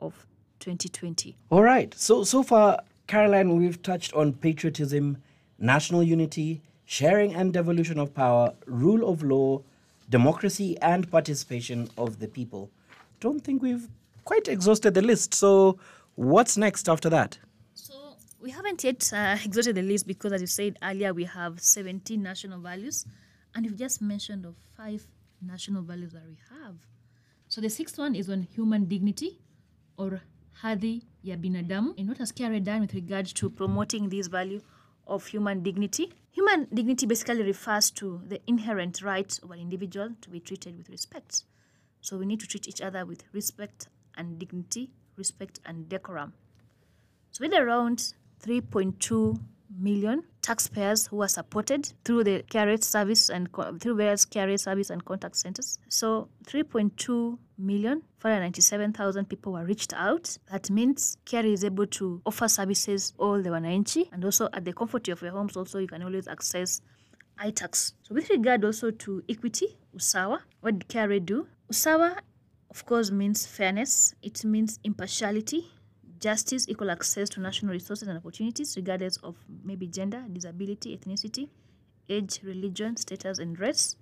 of 0.02 0.26
2020. 0.60 1.36
All 1.50 1.64
right. 1.64 1.94
So 1.96 2.24
so 2.24 2.44
far, 2.44 2.80
Caroline, 3.08 3.58
we've 3.58 3.82
touched 3.82 4.14
on 4.14 4.34
patriotism, 4.34 5.18
national 5.58 6.04
unity, 6.04 6.62
sharing 6.86 7.34
and 7.34 7.54
devolution 7.54 8.00
of 8.00 8.14
power, 8.14 8.54
rule 8.66 9.10
of 9.10 9.24
law, 9.24 9.62
democracy, 10.10 10.78
and 10.82 11.10
participation 11.10 11.90
of 11.98 12.20
the 12.20 12.28
people. 12.28 12.70
Don't 13.20 13.42
think 13.42 13.62
we've 13.62 13.88
quite 14.26 14.48
exhausted 14.48 14.94
the 14.94 15.02
list. 15.02 15.34
So 15.34 15.78
what's 16.16 16.58
next 16.58 16.90
after 16.90 17.10
that? 17.10 17.38
We 18.42 18.52
haven't 18.52 18.84
yet 18.86 19.12
uh, 19.14 19.38
exhausted 19.44 19.76
the 19.76 19.82
list 19.82 20.08
because, 20.08 20.32
as 20.32 20.42
you 20.42 20.48
said 20.48 20.78
earlier, 20.82 21.14
we 21.14 21.26
have 21.26 21.60
17 21.60 22.22
national 22.22 22.60
values, 22.62 23.06
and 23.54 23.66
you've 23.66 23.78
just 23.78 24.02
mentioned 24.02 24.46
of 24.46 24.56
five 24.78 25.06
national 25.42 25.82
values 25.82 26.14
that 26.14 26.24
we 26.26 26.38
have. 26.50 26.76
So 27.50 27.60
the 27.60 27.70
sixth 27.70 27.98
one 27.98 28.16
is 28.16 28.30
on 28.30 28.44
human 28.44 28.86
dignity, 28.86 29.40
or 29.98 30.22
hadhi 30.64 31.04
ya 31.22 31.36
binadamu, 31.36 31.98
and 31.98 32.08
what 32.08 32.18
has 32.20 32.32
KRA 32.32 32.64
done 32.64 32.82
with 32.82 32.94
regard 32.94 33.26
to 33.26 33.50
promoting 33.50 34.08
this 34.08 34.28
value 34.28 34.62
of 35.06 35.26
human 35.26 35.62
dignity? 35.62 36.14
Human 36.32 36.68
dignity 36.74 37.06
basically 37.06 37.44
refers 37.44 37.92
to 37.92 38.22
the 38.26 38.40
inherent 38.48 39.02
right 39.02 39.38
of 39.44 39.52
an 39.52 39.60
individual 39.60 40.12
to 40.22 40.30
be 40.30 40.40
treated 40.40 40.78
with 40.78 40.90
respect. 40.90 41.44
So 42.02 42.18
we 42.18 42.26
need 42.26 42.40
to 42.40 42.48
treat 42.48 42.68
each 42.68 42.80
other 42.80 43.06
with 43.06 43.24
respect 43.34 43.88
and 44.16 44.40
dignity, 44.40 44.92
respect 45.18 45.60
and 45.66 45.90
decorum. 45.90 46.34
So 47.32 47.44
with 47.44 47.54
around 47.54 48.14
3.2 48.44 49.40
million 49.80 50.24
taxpayers 50.42 51.08
who 51.08 51.22
are 51.22 51.28
supported 51.28 51.92
through 52.04 52.24
the 52.24 52.44
KRA 52.50 52.84
service 52.84 53.30
and 53.30 53.50
through 53.80 53.96
various 53.96 54.26
KRA 54.26 54.60
service 54.60 54.90
and 54.90 55.04
contact 55.06 55.38
centers. 55.38 55.80
So 55.90 56.30
3.2 56.48 57.38
million 57.58 58.02
497,000 58.20 59.26
people 59.30 59.54
were 59.54 59.66
reached 59.66 59.94
out. 59.94 60.38
That 60.52 60.70
means 60.70 61.18
KRA 61.26 61.54
is 61.54 61.64
able 61.64 61.88
to 61.88 62.22
offer 62.26 62.48
services 62.48 63.14
all 63.18 63.42
the 63.42 63.50
wananchi 63.50 64.12
and 64.12 64.24
also 64.26 64.50
at 64.54 64.66
the 64.66 64.74
comfort 64.74 65.08
of 65.08 65.22
your 65.22 65.32
homes 65.32 65.56
also 65.56 65.80
you 65.80 65.88
can 65.88 66.04
always 66.04 66.28
access 66.28 66.82
iTax. 67.40 67.94
So 68.04 68.16
with 68.16 68.30
regard 68.30 68.66
also 68.66 68.92
to 68.92 69.24
equity, 69.30 69.78
Usawa, 69.96 70.40
what 70.62 70.80
did 70.80 70.90
KRA 70.90 71.26
do? 71.26 71.48
Usawa 71.72 72.18
of 72.70 72.86
course 72.86 73.12
means 73.12 73.48
fairness, 73.48 74.14
it 74.22 74.46
means 74.46 74.80
impartiality, 74.84 75.72
justice, 76.20 76.68
equal 76.68 76.92
access 76.92 77.30
to 77.30 77.40
national 77.40 77.72
resources 77.72 78.08
and 78.08 78.18
opportunities, 78.18 78.76
regardless 78.76 79.18
of 79.18 79.36
maybe 79.64 79.88
gender, 79.88 80.24
disability, 80.32 80.98
ethnicity, 80.98 81.50
age, 82.10 82.40
religion, 82.44 82.98
status, 82.98 83.40
and 83.40 83.60
race. 83.60 83.96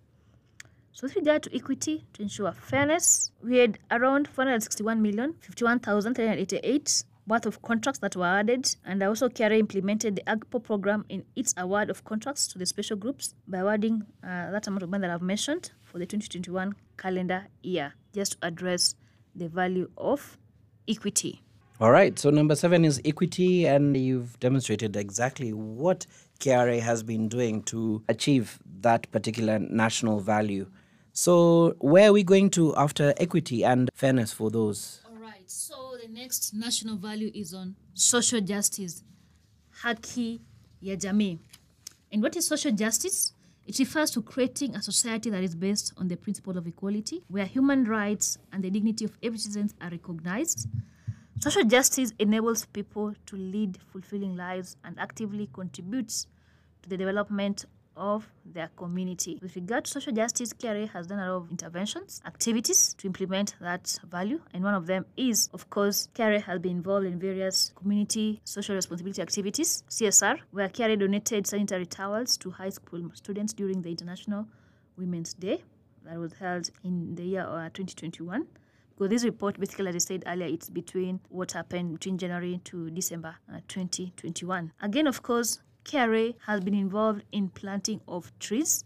So, 0.94 1.06
with 1.06 1.16
regard 1.16 1.44
to 1.44 1.56
equity, 1.56 2.06
to 2.14 2.24
ensure 2.24 2.52
fairness, 2.52 3.32
we 3.44 3.58
had 3.58 3.78
around 3.92 4.28
461 4.28 5.02
million, 5.02 5.36
51,388 5.42 7.04
worth 7.28 7.46
of 7.46 7.62
contracts 7.62 8.00
that 8.00 8.16
were 8.16 8.26
added, 8.26 8.76
and 8.86 9.04
I 9.04 9.08
also 9.08 9.28
KRA 9.30 9.60
implemented 9.60 10.16
the 10.16 10.24
AGPO 10.24 10.64
program 10.64 11.06
in 11.10 11.26
its 11.36 11.54
award 11.58 11.90
of 11.90 12.04
contracts 12.06 12.48
to 12.48 12.58
the 12.58 12.66
special 12.66 12.96
groups 12.98 13.36
by 13.48 13.60
awarding 13.60 14.04
uh, 14.24 14.50
that 14.52 14.66
amount 14.66 14.84
of 14.84 14.90
money 14.90 15.02
that 15.02 15.12
I've 15.14 15.22
mentioned 15.22 15.72
for 15.84 16.00
the 16.00 16.06
2021 16.06 16.74
calendar 16.98 17.48
year, 17.62 17.94
just 18.16 18.34
to 18.34 18.48
address 18.48 18.96
the 19.36 19.50
value 19.50 19.90
of 19.98 20.38
equity. 20.88 21.44
All 21.80 21.92
right. 21.92 22.18
So 22.18 22.32
number 22.32 22.56
seven 22.56 22.84
is 22.84 23.00
equity, 23.06 23.68
and 23.68 23.96
you've 23.96 24.40
demonstrated 24.40 24.96
exactly 24.96 25.54
what 25.54 26.08
KRA 26.40 26.80
has 26.80 27.04
been 27.04 27.30
doing 27.30 27.62
to 27.64 28.02
achieve 28.10 28.58
that 28.82 29.12
particular 29.12 29.60
national 29.60 30.20
value. 30.20 30.66
So 31.14 31.76
where 31.78 32.10
are 32.10 32.14
we 32.14 32.24
going 32.24 32.50
to 32.52 32.76
after 32.76 33.14
equity 33.18 33.64
and 33.64 33.92
fairness 33.94 34.34
for 34.34 34.50
those? 34.50 35.02
All 35.08 35.18
right. 35.22 35.44
So 35.46 35.98
the 36.02 36.08
next 36.08 36.56
national 36.56 36.98
value 36.98 37.30
is 37.36 37.54
on 37.54 37.76
social 37.94 38.42
justice, 38.42 39.04
haki 39.84 40.40
ya 40.82 40.96
jamii. 40.96 41.38
And 42.12 42.24
what 42.24 42.36
is 42.36 42.48
social 42.48 42.72
justice? 42.72 43.34
It 43.68 43.78
refers 43.78 44.10
to 44.12 44.24
creating 44.24 44.76
a 44.76 44.82
society 44.82 45.30
that 45.30 45.44
is 45.44 45.54
based 45.54 45.94
on 45.98 46.08
the 46.08 46.16
principle 46.16 46.58
of 46.58 46.66
equality, 46.66 47.22
where 47.28 47.46
human 47.46 47.84
rights 47.84 48.40
and 48.52 48.64
the 48.64 48.72
dignity 48.72 49.06
of 49.06 49.16
every 49.22 49.38
citizen 49.38 49.70
are 49.80 49.92
recognized. 49.92 50.68
Social 51.40 51.64
justice 51.66 52.14
enables 52.18 52.66
people 52.66 53.14
to 53.28 53.36
lead 53.36 53.78
fulfilling 53.92 54.36
lives 54.36 54.76
and 54.84 54.98
actively 55.00 55.48
contributes 55.54 56.26
to 56.82 56.90
the 56.90 56.98
development 56.98 57.66
of 57.96 58.28
their 58.44 58.70
community. 58.76 59.38
With 59.42 59.56
regard 59.56 59.86
to 59.86 59.92
social 59.92 60.14
justice, 60.14 60.52
KRA 60.52 60.90
has 60.90 61.06
done 61.06 61.20
a 61.20 61.32
lot 61.32 61.44
of 61.44 61.52
interventions, 61.52 62.22
activities 62.26 62.96
to 62.96 63.08
implement 63.08 63.56
that 63.62 64.00
value, 64.10 64.42
and 64.52 64.64
one 64.64 64.74
of 64.74 64.88
them 64.88 65.06
is, 65.16 65.48
of 65.54 65.70
course, 65.70 66.10
KRA 66.16 66.42
has 66.42 66.60
been 66.60 66.72
involved 66.72 67.06
in 67.06 67.20
various 67.20 67.72
community 67.76 68.42
social 68.44 68.76
responsibility 68.76 69.22
activities, 69.22 69.84
CSR, 69.90 70.40
where 70.52 70.70
KRA 70.70 71.00
donated 71.00 71.46
sanitary 71.46 71.86
towels 71.86 72.36
to 72.38 72.50
high 72.50 72.70
school 72.70 73.12
students 73.14 73.54
during 73.54 73.84
the 73.84 73.90
International 73.90 74.48
Women's 74.98 75.36
Day 75.36 75.64
that 76.04 76.18
was 76.18 76.34
held 76.34 76.72
in 76.84 77.14
the 77.14 77.24
year 77.24 77.42
uh, 77.42 77.70
2021. 77.74 78.48
Because 78.98 79.10
this 79.12 79.24
report, 79.26 79.60
basically, 79.60 79.90
as 79.90 79.96
I 79.96 80.00
said 80.00 80.24
earlier, 80.26 80.48
it's 80.48 80.70
between 80.70 81.20
what 81.30 81.52
happened 81.52 81.94
between 81.94 82.18
January 82.18 82.60
to 82.64 82.90
December 82.90 83.36
uh, 83.54 83.60
2021. 83.68 84.72
Again, 84.82 85.06
of 85.06 85.22
course, 85.22 85.60
KRA 85.86 86.34
has 86.48 86.62
been 86.62 86.74
involved 86.74 87.24
in 87.32 87.50
planting 87.50 88.02
of 88.08 88.32
trees, 88.40 88.84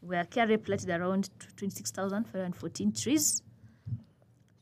where 0.00 0.24
KRA 0.24 0.62
planted 0.64 0.90
around 0.90 1.30
26,514 1.56 2.92
trees 2.92 3.42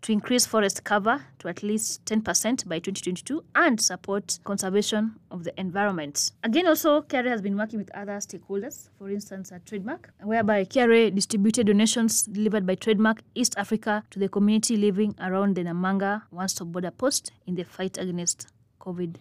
to 0.07 0.13
increase 0.13 0.47
forest 0.47 0.85
cover 0.85 1.21
to 1.41 1.49
at 1.49 1.65
least 1.65 2.05
10% 2.05 2.69
by 2.69 2.79
2022 2.79 3.43
and 3.57 3.81
support 3.81 4.39
conservation 4.45 5.17
of 5.33 5.43
the 5.43 5.53
environment. 5.61 6.31
Again, 6.45 6.69
also, 6.69 7.03
KRA 7.03 7.27
has 7.27 7.43
been 7.43 7.57
working 7.57 7.81
with 7.81 7.91
other 7.93 8.13
stakeholders, 8.19 8.89
for 8.97 9.11
instance, 9.11 9.51
at 9.51 9.67
Trademark, 9.67 10.11
whereby 10.23 10.65
KRA 10.65 11.13
distributed 11.13 11.67
donations 11.67 12.23
delivered 12.23 12.65
by 12.65 12.77
Trademark 12.77 13.21
East 13.35 13.57
Africa 13.59 14.05
to 14.11 14.21
the 14.21 14.29
community 14.29 14.77
living 14.77 15.13
around 15.21 15.57
the 15.57 15.65
Namanga 15.65 16.23
one 16.31 16.47
stop 16.47 16.69
border 16.69 16.93
post 16.93 17.33
in 17.49 17.57
the 17.57 17.65
fight 17.65 17.99
against 17.99 18.47
COVID 18.81 19.17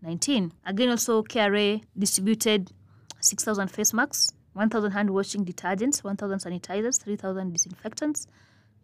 19. 0.00 0.52
Again, 0.64 0.88
also, 0.88 1.22
KRA 1.22 1.82
distributed 1.98 2.72
6,000 3.20 3.68
face 3.68 3.92
masks, 3.92 4.32
1,000 4.54 4.92
hand 4.92 5.10
washing 5.10 5.44
detergents, 5.44 6.02
1,000 6.02 6.38
sanitizers, 6.38 6.98
3,000 6.98 7.52
disinfectants 7.52 8.26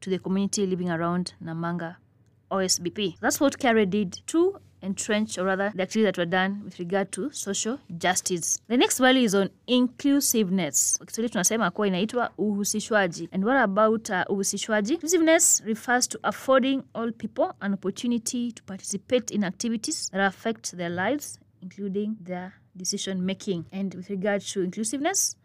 to 0.00 0.10
the 0.10 0.18
community 0.18 0.66
living 0.66 0.90
around 0.90 1.34
Namanga 1.42 1.96
OSBP. 2.50 3.18
That's 3.20 3.40
what 3.40 3.58
CARE 3.58 3.86
did 3.86 4.20
to 4.28 4.60
entrench, 4.82 5.38
or 5.38 5.44
rather, 5.44 5.72
the 5.74 5.82
activities 5.82 6.04
that 6.04 6.18
were 6.18 6.30
done 6.30 6.62
with 6.64 6.78
regard 6.78 7.10
to 7.12 7.30
social 7.32 7.78
justice. 7.98 8.58
The 8.68 8.76
next 8.76 8.98
value 8.98 9.24
is 9.24 9.34
on 9.34 9.50
inclusiveness. 9.66 10.98
Kwa 10.98 11.28
tunasema 11.28 11.70
kuwa 11.70 11.86
inaitwa 11.86 12.30
uhusishwaji. 12.38 13.28
And 13.32 13.44
what 13.44 13.56
about 13.56 14.10
uh, 14.10 14.22
uhusishwaji? 14.28 14.94
Inclusiveness 14.94 15.62
refers 15.64 16.08
to 16.08 16.18
affording 16.22 16.82
all 16.94 17.12
people 17.12 17.52
an 17.60 17.74
opportunity 17.74 18.52
to 18.52 18.62
participate 18.62 19.34
in 19.34 19.44
activities 19.44 20.10
that 20.10 20.20
affect 20.20 20.76
their 20.76 20.90
lives, 20.90 21.40
including 21.62 22.16
their 22.24 22.52
decision 22.76 23.20
making. 23.24 23.64
And 23.72 23.94
with 23.94 24.10
regard 24.10 24.42
to 24.42 24.62
inclusiveness, 24.62 25.36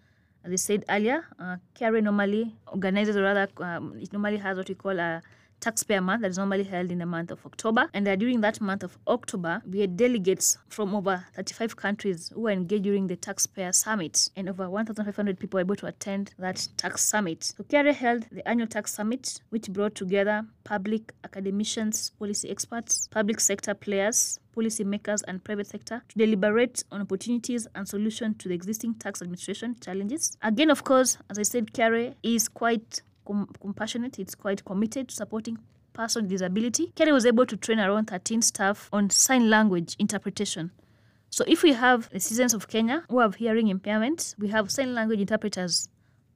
as 0.43 0.51
I 0.51 0.55
said 0.55 0.85
earlier, 0.89 1.25
uh, 1.39 1.57
KRA 1.75 2.01
normally 2.01 2.55
organizes, 2.67 3.15
or 3.15 3.23
rather, 3.23 3.47
um, 3.57 3.97
it 3.99 4.11
normally 4.11 4.37
has 4.37 4.57
what 4.57 4.67
we 4.69 4.75
call 4.75 4.99
a 4.99 5.21
taxpayer 5.61 6.01
month 6.01 6.23
that 6.23 6.31
is 6.31 6.37
normally 6.37 6.63
held 6.63 6.91
in 6.91 6.97
the 6.97 7.05
month 7.05 7.31
of 7.31 7.45
October. 7.45 7.89
And 7.93 8.07
uh, 8.07 8.15
during 8.15 8.41
that 8.41 8.59
month 8.59 8.83
of 8.83 8.97
October, 9.07 9.61
we 9.69 9.79
had 9.79 9.95
delegates 9.95 10.57
from 10.67 10.93
over 10.93 11.25
35 11.35 11.75
countries 11.77 12.31
who 12.33 12.41
were 12.41 12.49
engaged 12.49 12.83
during 12.83 13.07
the 13.07 13.15
taxpayer 13.15 13.71
summit. 13.71 14.29
And 14.35 14.49
over 14.49 14.69
1,500 14.69 15.39
people 15.39 15.57
were 15.57 15.61
able 15.61 15.75
to 15.77 15.85
attend 15.85 16.33
that 16.39 16.67
tax 16.77 17.03
summit. 17.03 17.43
So 17.43 17.63
KRA 17.63 17.93
held 17.93 18.25
the 18.31 18.47
annual 18.47 18.67
tax 18.67 18.93
summit, 18.93 19.41
which 19.49 19.69
brought 19.69 19.95
together 19.95 20.45
public 20.63 21.13
academicians, 21.23 22.09
policy 22.11 22.49
experts, 22.49 23.07
public 23.11 23.39
sector 23.39 23.73
players, 23.73 24.39
policymakers 24.55 25.21
and 25.27 25.43
private 25.43 25.67
sector 25.67 26.03
to 26.09 26.17
deliberate 26.17 26.83
on 26.91 27.01
opportunities 27.01 27.67
and 27.75 27.87
solutions 27.87 28.35
to 28.39 28.49
the 28.49 28.55
existing 28.55 28.93
tax 28.95 29.21
administration 29.21 29.75
challenges. 29.79 30.37
Again, 30.41 30.69
of 30.69 30.83
course, 30.83 31.17
as 31.29 31.39
I 31.39 31.43
said, 31.43 31.71
KRA 31.73 32.13
is 32.23 32.49
quite 32.49 33.01
com- 33.31 33.49
compassionate, 33.59 34.19
it's 34.19 34.35
quite 34.35 34.63
committed 34.65 35.09
to 35.09 35.15
supporting 35.15 35.57
person 35.93 36.23
with 36.23 36.31
disability. 36.31 36.91
KRA 36.95 37.13
was 37.13 37.25
able 37.25 37.45
to 37.45 37.57
train 37.57 37.79
around 37.79 38.05
13 38.05 38.41
staff 38.41 38.89
on 38.91 39.09
sign 39.09 39.49
language 39.49 39.95
interpretation. 39.99 40.71
So 41.29 41.45
if 41.47 41.63
we 41.63 41.73
have 41.73 42.09
the 42.09 42.19
citizens 42.19 42.53
of 42.53 42.67
Kenya 42.67 43.03
who 43.09 43.19
have 43.19 43.35
hearing 43.35 43.69
impairment, 43.69 44.35
we 44.37 44.49
have 44.49 44.69
sign 44.71 44.93
language 44.93 45.19
interpreters 45.19 45.87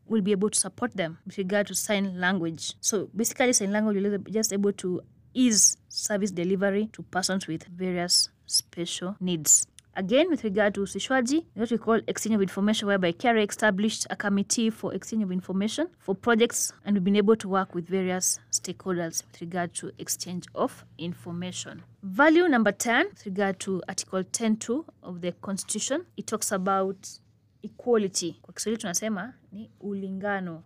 will 0.08 0.22
be 0.22 0.32
able 0.32 0.50
to 0.50 0.60
support 0.60 0.96
them 0.96 1.18
with 1.26 1.38
regard 1.38 1.68
to 1.68 1.76
sign 1.76 2.20
language. 2.20 2.76
So 2.80 3.10
basically, 3.16 3.54
sign 3.54 3.72
language 3.72 4.02
will 4.02 4.18
be 4.20 4.32
just 4.32 4.54
able 4.54 4.72
to 4.74 5.02
ease 5.34 5.78
service 5.90 6.32
delivery 6.32 6.90
to 6.94 7.04
persons 7.04 7.48
with 7.48 7.66
various 7.66 8.30
special 8.46 9.18
needs. 9.20 9.68
Again, 9.98 10.30
with 10.30 10.44
regard 10.44 10.74
to 10.76 10.82
usishwaji, 10.82 11.46
what 11.56 11.72
we 11.72 11.78
call 11.78 12.02
exchange 12.08 12.36
of 12.36 12.42
information, 12.42 12.88
whereby 12.88 13.14
KRA 13.14 13.48
established 13.48 14.06
a 14.10 14.16
committee 14.18 14.70
for 14.70 14.94
exchange 14.94 15.24
of 15.24 15.32
information 15.32 15.88
for 16.00 16.14
projects, 16.14 16.74
and 16.84 16.96
we've 16.98 17.04
been 17.06 17.16
able 17.16 17.38
to 17.38 17.48
work 17.48 17.74
with 17.74 17.88
various 17.88 18.40
stakeholders 18.52 19.24
with 19.26 19.40
regard 19.40 19.74
to 19.76 19.92
exchange 19.98 20.48
of 20.54 20.84
information. 20.98 21.82
Value 22.04 22.50
number 22.50 22.74
10, 22.74 23.06
with 23.12 23.26
regard 23.26 23.58
to 23.62 23.82
Article 23.88 24.22
10.2 24.22 24.84
of 25.02 25.22
the 25.22 25.32
Constitution, 25.42 26.06
it 26.18 26.28
talks 26.28 26.52
about 26.52 27.08
equality. 27.64 28.38
Kwa 28.42 28.54
Kiswahili 28.54 28.82
tunasema 28.82 29.34
ni 29.52 29.70
ulingano. 29.80 30.64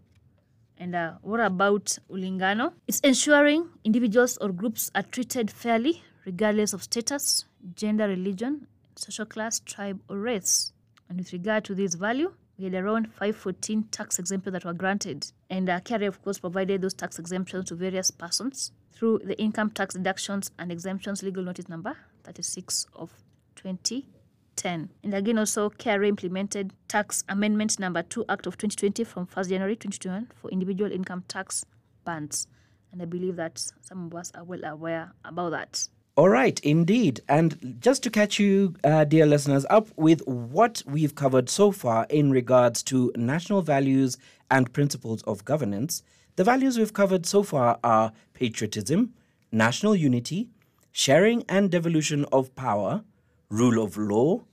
And 0.79 0.95
uh, 0.95 1.11
what 1.21 1.41
about 1.41 1.99
ulingano? 2.09 2.73
It's 2.87 2.99
ensuring 3.03 3.65
individuals 3.83 4.37
or 4.41 4.51
groups 4.53 4.89
are 4.95 5.03
treated 5.11 5.51
fairly, 5.51 6.01
regardless 6.25 6.73
of 6.73 6.81
status, 6.83 7.45
gender, 7.75 8.07
religion, 8.07 8.61
social 8.99 9.25
class, 9.25 9.59
tribe, 9.59 9.99
or 10.09 10.17
race. 10.17 10.73
And 11.07 11.17
with 11.17 11.33
regard 11.33 11.65
to 11.65 11.75
this 11.75 11.95
value, 11.95 12.33
we 12.57 12.65
had 12.65 12.73
around 12.73 13.07
514 13.07 13.83
tax 13.83 14.19
exemptions 14.19 14.53
that 14.53 14.65
were 14.65 14.73
granted. 14.73 15.31
And 15.49 15.69
uh, 15.69 15.79
KRA, 15.79 16.07
of 16.07 16.21
course, 16.21 16.39
provided 16.39 16.81
those 16.81 16.93
tax 16.93 17.17
exemptions 17.17 17.69
to 17.69 17.75
various 17.75 18.11
persons 18.11 18.73
through 18.91 19.21
the 19.23 19.39
income 19.39 19.71
tax 19.71 19.95
deductions 19.95 20.51
and 20.59 20.71
exemptions 20.71 21.23
legal 21.23 21.41
notice 21.41 21.69
number 21.69 21.95
36 22.25 22.85
of 22.95 23.11
2010. 23.55 24.89
And 25.03 25.13
again, 25.13 25.39
also, 25.39 25.69
KRA 25.69 26.07
implemented 26.07 26.73
tax 26.89 27.23
amendment 27.29 27.79
number 27.79 28.03
2 28.03 28.25
Act 28.27 28.45
of 28.45 28.57
2020 28.57 29.05
from 29.05 29.25
1st 29.25 29.49
January 29.49 29.75
2021 29.75 30.27
for 30.35 30.51
individual 30.51 30.91
income 30.91 31.23
tax 31.29 31.65
bands. 32.03 32.47
And 32.91 33.01
I 33.01 33.05
believe 33.05 33.37
that 33.37 33.59
some 33.81 34.07
of 34.07 34.15
us 34.15 34.31
are 34.35 34.43
well 34.43 34.65
aware 34.65 35.13
about 35.23 35.51
that. 35.51 35.87
All 36.19 36.27
right, 36.27 36.59
indeed. 36.65 37.21
And 37.29 37.77
just 37.79 38.03
to 38.03 38.09
catch 38.09 38.39
you, 38.39 38.75
uh, 38.83 39.05
dear 39.05 39.25
listeners, 39.25 39.65
up 39.69 39.87
with 39.95 40.21
what 40.27 40.83
we've 40.85 41.15
covered 41.15 41.49
so 41.49 41.71
far 41.71 42.07
in 42.09 42.29
regards 42.29 42.83
to 42.91 43.13
national 43.15 43.61
values 43.61 44.17
and 44.51 44.73
principles 44.73 45.21
of 45.23 45.45
governance, 45.45 46.03
the 46.35 46.43
values 46.43 46.77
we've 46.77 46.91
covered 46.91 47.25
so 47.25 47.41
far 47.41 47.79
are 47.85 48.11
patriotism, 48.33 49.13
national 49.53 49.95
unity, 49.95 50.49
sharing 50.91 51.45
and 51.47 51.71
devolution 51.71 52.25
of 52.33 52.53
power, 52.53 53.05
rule 53.49 53.81
of 53.81 53.95
law, 53.95 54.43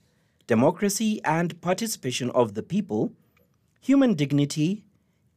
democracy 0.47 1.19
and 1.25 1.59
participation 1.59 2.31
of 2.31 2.53
the 2.53 2.63
people, 2.63 3.11
human 3.81 4.13
dignity, 4.13 4.85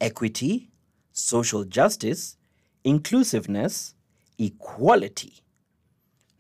equity, 0.01 0.71
social 1.11 1.65
justice, 1.65 2.37
inclusiveness, 2.85 3.97
equality. 4.39 5.41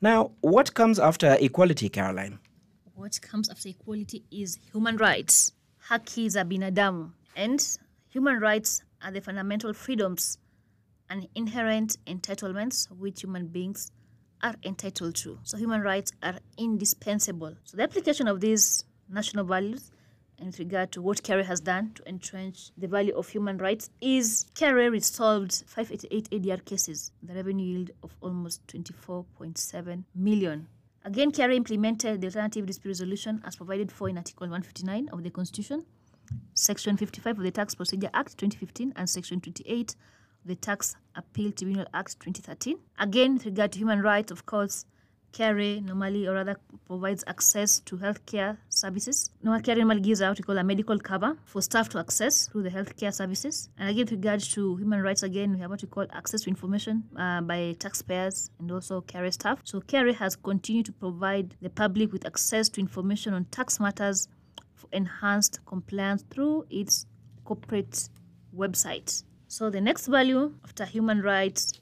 Now, 0.03 0.31
what 0.41 0.73
comes 0.73 0.99
after 0.99 1.37
equality, 1.41 1.91
Caroline? 1.91 2.39
What 2.95 3.21
comes 3.21 3.51
after 3.51 3.69
equality 3.69 4.25
is 4.31 4.59
human 4.73 4.97
rights, 4.97 5.53
haki 5.91 6.31
za 6.31 6.43
binadamu. 6.43 7.13
And 7.37 7.79
human 8.09 8.41
rights 8.41 8.83
are 9.03 9.11
the 9.11 9.21
fundamental 9.21 9.75
freedoms 9.75 10.39
and 11.11 11.29
inherent 11.35 11.99
entitlements 12.07 12.91
which 12.91 13.23
human 13.23 13.49
beings 13.49 13.93
are 14.43 14.55
entitled 14.65 15.17
to. 15.17 15.39
So 15.43 15.59
human 15.59 15.83
rights 15.83 16.13
are 16.23 16.39
indispensable. 16.57 17.57
So 17.65 17.77
the 17.77 17.83
application 17.83 18.27
of 18.27 18.41
these 18.41 18.85
national 19.11 19.45
values 19.45 19.91
in 20.40 20.53
regard 20.59 20.90
to 20.92 21.03
what 21.03 21.22
KRA 21.22 21.44
has 21.44 21.61
done 21.61 21.92
to 21.94 22.09
entrench 22.09 22.70
the 22.76 22.88
value 22.88 23.14
of 23.16 23.29
human 23.29 23.59
rights 23.59 23.90
is 24.00 24.46
KRA 24.55 24.90
resolved 24.90 25.64
588 25.66 26.31
ADR 26.31 26.64
cases, 26.64 27.12
the 27.22 27.35
revenue 27.35 27.64
yield 27.64 27.90
of 28.03 28.14
almost 28.20 28.66
24.7 28.68 30.05
million. 30.14 30.66
Again, 31.05 31.33
KRA 31.33 31.55
implemented 31.55 32.20
the 32.20 32.26
alternative 32.26 32.66
dispute 32.66 32.90
resolution 32.90 33.42
as 33.44 33.57
provided 33.57 33.90
for 33.90 34.09
in 34.09 34.18
Article 34.18 34.46
159 34.46 35.09
of 35.12 35.22
the 35.22 35.31
Constitution, 35.31 35.85
Section 36.55 36.96
55 36.96 37.38
of 37.38 37.44
the 37.44 37.50
Tax 37.50 37.74
Procedure 37.74 38.11
Act 38.12 38.37
2015, 38.38 38.92
and 38.96 39.09
Section 39.09 39.40
28 39.40 39.94
of 40.42 40.48
the 40.48 40.55
Tax 40.57 40.96
Appeal 41.16 41.53
Tribunal 41.53 41.87
Act 41.94 42.20
2013. 42.20 42.79
Again, 42.98 43.35
with 43.35 43.46
regard 43.46 43.72
to 43.72 43.79
human 43.79 44.03
rights, 44.03 44.31
of 44.31 44.46
course, 44.46 44.85
KRA 45.33 45.83
normally 45.85 46.27
or 46.27 46.35
rather 46.35 46.57
provides 46.87 47.25
access 47.27 47.81
to 47.81 47.97
healthcare 47.97 48.57
services. 48.69 49.31
Normally, 49.43 49.62
KRA 49.62 49.79
normally 49.79 50.01
gives 50.01 50.23
out 50.23 50.31
what 50.31 50.38
we 50.38 50.43
call 50.43 50.59
a 50.59 50.64
medical 50.64 50.99
cover 50.99 51.37
for 51.45 51.62
staff 51.62 51.88
to 51.90 51.99
access 51.99 52.49
through 52.49 52.62
the 52.64 52.71
healthcare 52.71 53.14
services. 53.14 53.69
And 53.79 53.88
again, 53.88 54.05
with 54.05 54.12
regards 54.12 54.49
to 54.55 54.77
human 54.77 55.03
rights, 55.03 55.23
again, 55.23 55.53
we 55.53 55.61
have 55.61 55.71
what 55.71 55.83
we 55.83 55.88
call 55.88 56.07
access 56.12 56.43
to 56.43 56.51
information 56.51 57.05
uh, 57.16 57.40
by 57.43 57.77
taxpayers 57.79 58.51
and 58.59 58.71
also 58.73 59.01
KRA 59.03 59.33
staff. 59.33 59.61
So 59.64 59.81
KRA 59.81 60.14
has 60.14 60.37
continued 60.37 60.87
to 60.87 60.93
provide 60.93 61.55
the 61.61 61.71
public 61.71 62.12
with 62.12 62.27
access 62.27 62.69
to 62.71 62.81
information 62.81 63.35
on 63.35 63.45
tax 63.47 63.79
matters 63.79 64.29
for 64.75 64.88
enhanced 64.93 65.61
compliance 65.66 66.25
through 66.31 66.66
its 66.71 67.07
corporate 67.45 68.09
website. 68.57 69.23
So 69.49 69.71
the 69.71 69.81
next 69.81 70.07
value 70.07 70.55
after 70.64 70.85
human 70.85 71.23
rights 71.23 71.73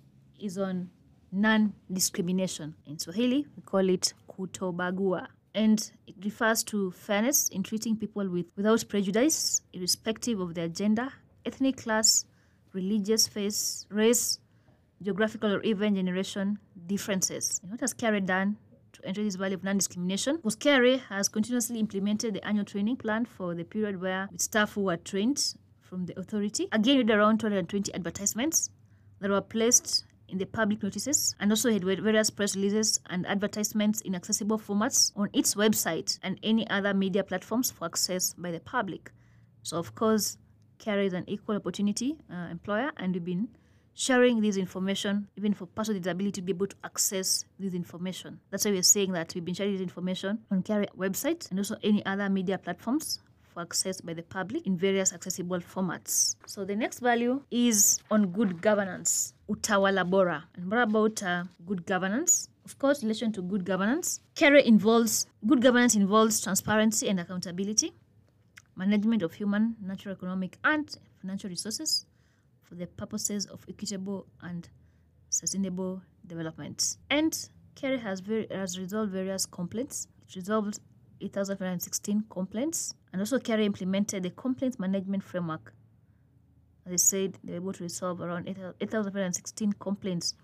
is 0.41 0.59
on 0.59 0.91
non-discrimination. 1.33 2.75
In 2.87 2.99
Swahili, 2.99 3.47
we 3.57 3.63
call 3.63 3.89
it 3.89 4.15
kutobagua. 4.31 5.27
And 5.55 5.91
it 6.07 6.15
refers 6.25 6.63
to 6.65 6.93
fairness 6.93 7.49
in 7.49 7.63
treating 7.63 7.97
people 7.97 8.29
with, 8.29 8.47
without 8.57 8.85
prejudice, 8.89 9.63
irrespective 9.73 10.41
of 10.41 10.55
their 10.55 10.69
gender, 10.69 11.09
ethnic 11.45 11.79
class, 11.79 12.25
religious 12.73 13.27
faith, 13.27 13.85
race, 13.91 14.39
geographical 15.03 15.53
or 15.53 15.63
even 15.63 15.95
generation 15.95 16.59
differences. 16.87 17.61
And 17.63 17.71
what 17.73 17.81
has 17.81 17.95
KRA 17.95 18.25
done 18.25 18.57
to 18.93 19.07
enter 19.07 19.23
this 19.23 19.37
value 19.37 19.57
of 19.57 19.65
non-discrimination? 19.65 20.37
Because 20.37 20.57
KRA 20.57 21.01
has 21.09 21.29
continuously 21.29 21.79
implemented 21.79 22.35
the 22.35 22.47
annual 22.47 22.65
training 22.65 22.97
plan 22.97 23.25
for 23.25 23.55
the 23.55 23.65
period 23.65 24.01
where 24.01 24.29
staff 24.37 24.75
who 24.75 24.83
were 24.83 24.97
trained 24.97 25.55
from 25.81 26.07
the 26.07 26.19
authority. 26.19 26.69
Again, 26.73 26.99
with 26.99 27.11
around 27.11 27.39
220 27.39 27.95
advertisements 27.95 28.71
that 29.21 29.31
were 29.31 29.41
placed 29.41 30.05
in 30.29 30.39
the 30.39 30.47
public 30.47 30.83
notices 30.83 31.35
and 31.41 31.51
also 31.51 31.71
had 31.71 31.85
various 31.85 32.31
press 32.31 32.55
releases 32.57 33.01
and 33.11 33.27
advertisements 33.27 34.01
in 34.03 34.15
accessible 34.15 34.59
formats 34.59 35.13
on 35.17 35.29
its 35.33 35.55
website 35.55 36.19
and 36.23 36.39
any 36.43 36.69
other 36.71 36.95
media 36.95 37.25
platforms 37.25 37.71
for 37.71 37.87
access 37.87 38.35
by 38.35 38.51
the 38.51 38.61
public. 38.61 39.11
So, 39.63 39.79
of 39.79 39.95
course, 39.95 40.39
KRA 40.79 41.07
is 41.07 41.13
an 41.13 41.25
equal 41.27 41.57
opportunity 41.57 42.17
uh, 42.33 42.49
employer, 42.51 42.93
and 42.97 43.15
we've 43.15 43.25
been 43.25 43.49
sharing 43.95 44.41
this 44.41 44.57
information 44.57 45.27
even 45.37 45.53
for 45.53 45.67
persons 45.67 45.97
with 45.97 46.05
disability 46.05 46.31
to 46.31 46.43
be 46.43 46.53
able 46.53 46.69
to 46.69 46.77
access 46.85 47.45
this 47.59 47.75
information. 47.75 48.39
That's 48.51 48.65
why 48.65 48.71
we're 48.71 48.83
saying 48.83 49.13
that 49.13 49.35
we've 49.35 49.45
been 49.45 49.55
sharing 49.55 49.73
this 49.73 49.83
information 49.83 50.39
on 50.53 50.63
KRA 50.63 50.87
website 50.97 51.51
and 51.51 51.59
also 51.59 51.77
any 51.83 52.07
other 52.07 52.29
media 52.29 52.59
platforms 52.59 53.19
for 53.53 53.63
access 53.63 54.01
by 54.01 54.15
the 54.15 54.23
public 54.23 54.67
in 54.67 54.77
various 54.77 55.13
accessible 55.13 55.59
formats. 55.59 56.37
So 56.47 56.65
the 56.65 56.77
next 56.77 57.01
value 57.01 57.43
is 57.51 57.99
on 58.09 58.29
good 58.29 58.63
governance, 58.63 59.35
utawala 59.49 60.09
bora. 60.09 60.45
And 60.55 60.71
what 60.71 60.81
about 60.83 61.23
uh, 61.23 61.45
good 61.67 61.87
governance? 61.87 62.49
Of 62.65 62.79
course, 62.79 63.03
relation 63.03 63.33
to 63.33 63.43
good 63.43 63.65
governance, 63.65 64.21
KRA 64.35 64.63
involves 64.63 65.27
good 65.47 65.63
governance 65.63 65.95
involves 65.97 66.41
transparency 66.41 67.09
and 67.09 67.19
accountability, 67.19 67.95
management 68.77 69.23
of 69.23 69.33
human, 69.33 69.77
natural, 69.81 70.15
economic, 70.15 70.59
and 70.65 70.95
financial 71.21 71.49
resources 71.49 72.05
for 72.63 72.75
the 72.75 72.87
purposes 72.87 73.47
of 73.47 73.65
equitable 73.69 74.27
and 74.43 74.69
sustainable 75.31 76.03
development. 76.27 76.99
And 77.11 77.33
KRA 77.75 77.99
has, 78.01 78.21
very, 78.21 78.47
has 78.51 78.79
resolved 78.79 79.13
various 79.13 79.47
complaints. 79.47 80.09
It 80.29 80.37
resolved 80.37 80.79
8,516 81.21 82.25
complaints 82.29 82.95
and 83.13 83.23
also 83.23 83.39
KRA 83.39 83.65
implemented 83.65 84.23
the 84.25 84.31
complaints 84.31 84.79
management 84.79 85.23
framework. 85.23 85.73
I 86.91 86.97
said, 86.97 87.39
they 87.45 87.53
were 87.53 87.59
able 87.59 87.73
to 87.75 87.83
resolve 87.83 88.21
around 88.21 88.49
8,516 88.49 89.73
complaints 89.75 90.35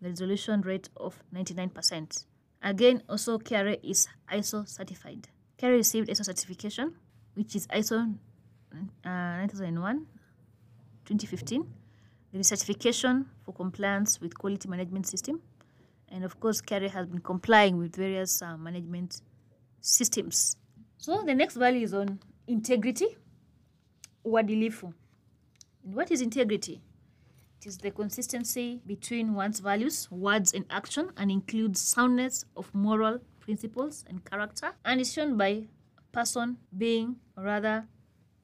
the 0.00 0.08
resolution 0.08 0.60
rate 0.60 0.88
of 0.96 1.22
99%. 1.34 2.24
Again, 2.62 3.02
also 3.08 3.38
KRA 3.38 3.78
is 3.82 4.08
ISO 4.32 4.68
certified. 4.68 5.28
KRA 5.58 5.76
received 5.76 6.08
ISO 6.08 6.24
certification, 6.24 6.94
which 7.34 7.56
is 7.56 7.66
ISO 7.68 8.14
uh, 8.72 9.08
9001 9.08 10.06
2015. 11.04 11.64
the 12.32 12.42
certification 12.42 13.26
for 13.44 13.52
compliance 13.52 14.20
with 14.20 14.36
quality 14.36 14.68
management 14.68 15.06
system. 15.06 15.40
And 16.08 16.24
of 16.24 16.40
course, 16.40 16.60
KRA 16.60 16.90
has 16.90 17.06
been 17.06 17.20
complying 17.20 17.76
with 17.76 17.94
various 17.94 18.42
uh, 18.42 18.56
management 18.56 19.20
systems. 19.80 20.56
So 20.98 21.22
the 21.22 21.34
next 21.34 21.56
value 21.56 21.82
is 21.82 21.94
on 21.94 22.18
integrity, 22.46 23.06
uadilifu. 24.26 24.92
And 25.84 25.94
what 25.94 26.10
is 26.10 26.20
integrity? 26.20 26.80
It 27.60 27.66
is 27.66 27.78
the 27.78 27.90
consistency 27.90 28.80
between 28.86 29.34
one's 29.34 29.60
values, 29.60 30.10
words, 30.10 30.52
and 30.52 30.64
action, 30.70 31.10
and 31.16 31.30
includes 31.30 31.80
soundness 31.80 32.44
of 32.56 32.74
moral 32.74 33.20
principles 33.40 34.04
and 34.08 34.24
character, 34.24 34.72
and 34.84 35.00
is 35.00 35.12
shown 35.12 35.36
by 35.36 35.48
a 35.98 36.02
person 36.12 36.58
being, 36.76 37.16
or 37.36 37.44
rather, 37.44 37.86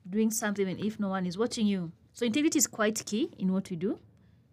doing 0.08 0.30
something 0.30 0.68
even 0.68 0.84
if 0.84 1.00
no 1.00 1.08
one 1.08 1.26
is 1.26 1.36
watching 1.36 1.66
you. 1.66 1.92
So 2.12 2.26
integrity 2.26 2.58
is 2.58 2.66
quite 2.66 3.04
key 3.04 3.30
in 3.38 3.52
what 3.52 3.70
we 3.70 3.76
do. 3.76 3.98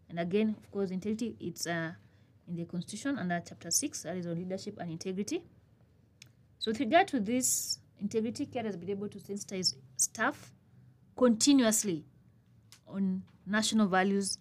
And 0.09 0.19
again, 0.19 0.55
of 0.57 0.71
course, 0.71 0.91
integrity 0.91 1.35
it's 1.39 1.67
uh, 1.67 1.91
in 2.47 2.55
the 2.55 2.65
Constitution 2.65 3.17
under 3.17 3.41
Chapter 3.45 3.71
6, 3.71 4.03
that 4.03 4.15
is 4.17 4.27
on 4.27 4.35
leadership 4.35 4.77
and 4.79 4.91
integrity. 4.91 5.43
So 6.59 6.71
with 6.71 6.79
regard 6.79 7.07
to 7.09 7.19
this, 7.19 7.79
integrity 7.99 8.45
care 8.45 8.63
has 8.63 8.77
been 8.77 8.89
able 8.89 9.09
to 9.09 9.17
sensitize 9.17 9.75
staff 9.97 10.51
continuously 11.17 12.05
on 12.87 13.23
national 13.45 13.87
values, 13.87 14.37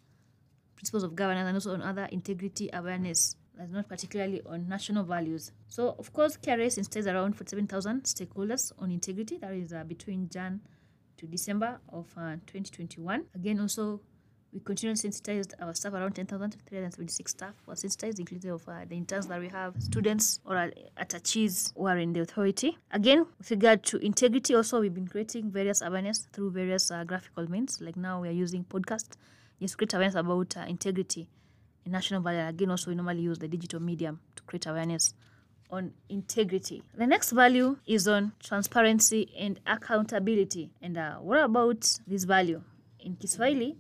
principles 0.76 1.02
of 1.02 1.14
governance, 1.14 1.46
and 1.46 1.56
also 1.56 1.74
on 1.74 1.82
other 1.82 2.04
integrity 2.12 2.70
awareness. 2.72 3.36
That's 3.56 3.72
not 3.72 3.88
particularly 3.88 4.42
on 4.44 4.68
national 4.68 5.04
values. 5.04 5.52
So, 5.68 5.96
of 5.98 6.12
course, 6.12 6.36
KRA 6.36 6.70
sensitized 6.70 7.08
around 7.08 7.34
47,000 7.34 8.02
stakeholders 8.02 8.72
on 8.78 8.90
integrity. 8.90 9.38
That 9.38 9.52
is 9.52 9.72
uh, 9.72 9.84
between 9.84 10.28
Jan 10.28 10.60
to 11.16 11.26
December 11.26 11.80
of 11.90 12.06
uh, 12.18 12.36
2021. 12.46 13.24
Again, 13.34 13.60
also 13.60 14.00
we 14.56 14.60
continually 14.60 14.96
sensitized 14.96 15.52
our 15.60 15.74
staff 15.74 15.92
around 15.92 16.14
10,376 16.14 17.30
staff 17.30 17.54
were 17.66 17.76
sensitized, 17.76 18.18
including 18.18 18.50
of 18.50 18.66
uh, 18.66 18.86
the 18.88 18.96
interns 18.96 19.26
that 19.26 19.38
we 19.38 19.48
have, 19.48 19.74
students 19.78 20.40
or 20.46 20.56
uh, 20.56 20.70
attaches 20.96 21.74
who 21.76 21.86
are 21.86 21.98
in 21.98 22.14
the 22.14 22.20
authority. 22.20 22.78
Again, 22.90 23.26
with 23.36 23.50
regard 23.50 23.82
to 23.84 23.98
integrity, 23.98 24.54
also 24.54 24.80
we've 24.80 24.94
been 24.94 25.08
creating 25.08 25.50
various 25.50 25.82
awareness 25.82 26.26
through 26.32 26.52
various 26.52 26.90
uh, 26.90 27.04
graphical 27.04 27.50
means. 27.50 27.82
Like 27.82 27.98
now 27.98 28.22
we 28.22 28.28
are 28.28 28.32
using 28.32 28.64
podcast, 28.64 29.16
just 29.60 29.76
create 29.76 29.92
awareness 29.92 30.14
about 30.14 30.56
uh, 30.56 30.60
integrity 30.60 31.28
in 31.84 31.92
national 31.92 32.22
value. 32.22 32.46
Again, 32.46 32.70
also 32.70 32.90
we 32.90 32.94
normally 32.94 33.20
use 33.20 33.38
the 33.38 33.48
digital 33.48 33.80
medium 33.80 34.20
to 34.36 34.42
create 34.44 34.64
awareness 34.64 35.12
on 35.70 35.92
integrity. 36.08 36.82
The 36.94 37.06
next 37.06 37.32
value 37.32 37.76
is 37.86 38.08
on 38.08 38.32
transparency 38.42 39.34
and 39.38 39.60
accountability. 39.66 40.70
And 40.80 40.96
uh, 40.96 41.16
what 41.16 41.44
about 41.44 41.98
this 42.06 42.24
value? 42.24 42.62
In 43.00 43.16
Kiswahili, 43.16 43.76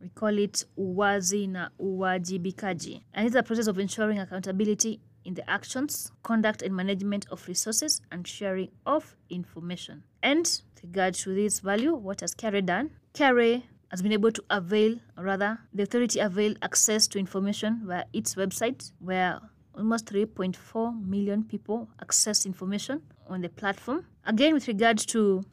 we 0.00 0.08
call 0.08 0.38
it 0.38 0.66
uwazi 0.76 1.46
na 1.46 1.70
uwajibikaji. 1.78 3.04
And 3.12 3.26
it's 3.26 3.36
a 3.36 3.42
process 3.42 3.68
of 3.68 3.78
ensuring 3.78 4.18
accountability 4.18 5.00
in 5.24 5.34
the 5.34 5.50
actions, 5.50 6.12
conduct, 6.22 6.62
and 6.62 6.74
management 6.74 7.26
of 7.30 7.46
resources 7.48 8.02
and 8.10 8.26
sharing 8.26 8.70
of 8.86 9.16
information. 9.28 10.02
And 10.22 10.46
with 10.46 10.84
regard 10.84 11.14
to 11.14 11.34
this 11.34 11.60
value, 11.60 11.94
what 11.94 12.20
has 12.20 12.34
KRA 12.34 12.64
done? 12.64 12.90
KRA 13.14 13.62
has 13.90 14.02
been 14.02 14.12
able 14.12 14.32
to 14.32 14.42
avail, 14.50 14.96
or 15.16 15.24
rather, 15.24 15.58
the 15.74 15.82
authority 15.82 16.20
avail 16.20 16.54
access 16.62 17.08
to 17.08 17.18
information 17.18 17.82
via 17.84 18.04
its 18.12 18.34
website, 18.34 18.92
where 19.00 19.40
almost 19.74 20.06
3.4 20.06 21.06
million 21.06 21.44
people 21.44 21.88
access 22.00 22.46
information 22.46 23.02
on 23.28 23.40
the 23.40 23.48
platform. 23.48 24.04
Again, 24.24 24.54
with 24.54 24.68
regard 24.68 24.98
to 24.98 25.44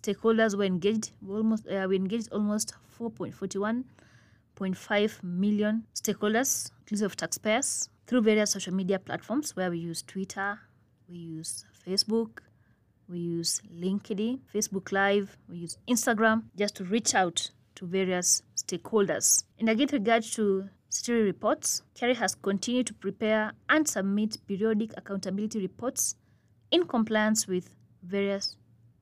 stakeholders 0.00 0.56
were 0.56 0.64
engaged, 0.64 1.12
we 1.22 1.36
almost 1.36 1.66
uh, 1.68 1.86
we 1.88 1.96
engaged 1.96 2.32
almost 2.32 2.74
4.41.5 2.98 5.22
million 5.22 5.84
stakeholders, 5.94 6.70
inclusive 6.80 7.06
of 7.06 7.16
taxpayers, 7.16 7.88
through 8.06 8.22
various 8.22 8.50
social 8.50 8.74
media 8.74 8.98
platforms 8.98 9.54
where 9.56 9.70
we 9.70 9.78
use 9.78 10.02
Twitter, 10.02 10.58
we 11.08 11.18
use 11.18 11.64
Facebook, 11.86 12.40
we 13.08 13.18
use 13.18 13.62
LinkedIn, 13.72 14.40
Facebook 14.52 14.90
Live, 14.92 15.36
we 15.48 15.58
use 15.58 15.78
Instagram, 15.88 16.42
just 16.56 16.74
to 16.76 16.84
reach 16.84 17.14
out 17.14 17.50
to 17.76 17.86
various 17.86 18.42
stakeholders. 18.56 19.44
And 19.58 19.68
again, 19.68 19.88
regard 19.92 20.24
to 20.34 20.68
statutory 20.88 21.24
reports, 21.24 21.82
KRA 21.94 22.16
has 22.16 22.34
continued 22.34 22.88
to 22.88 22.94
prepare 22.94 23.52
and 23.68 23.86
submit 23.86 24.38
periodic 24.46 24.92
accountability 24.96 25.60
reports 25.60 26.16
in 26.70 26.86
compliance 26.86 27.46
with 27.46 27.70
various 28.02 28.56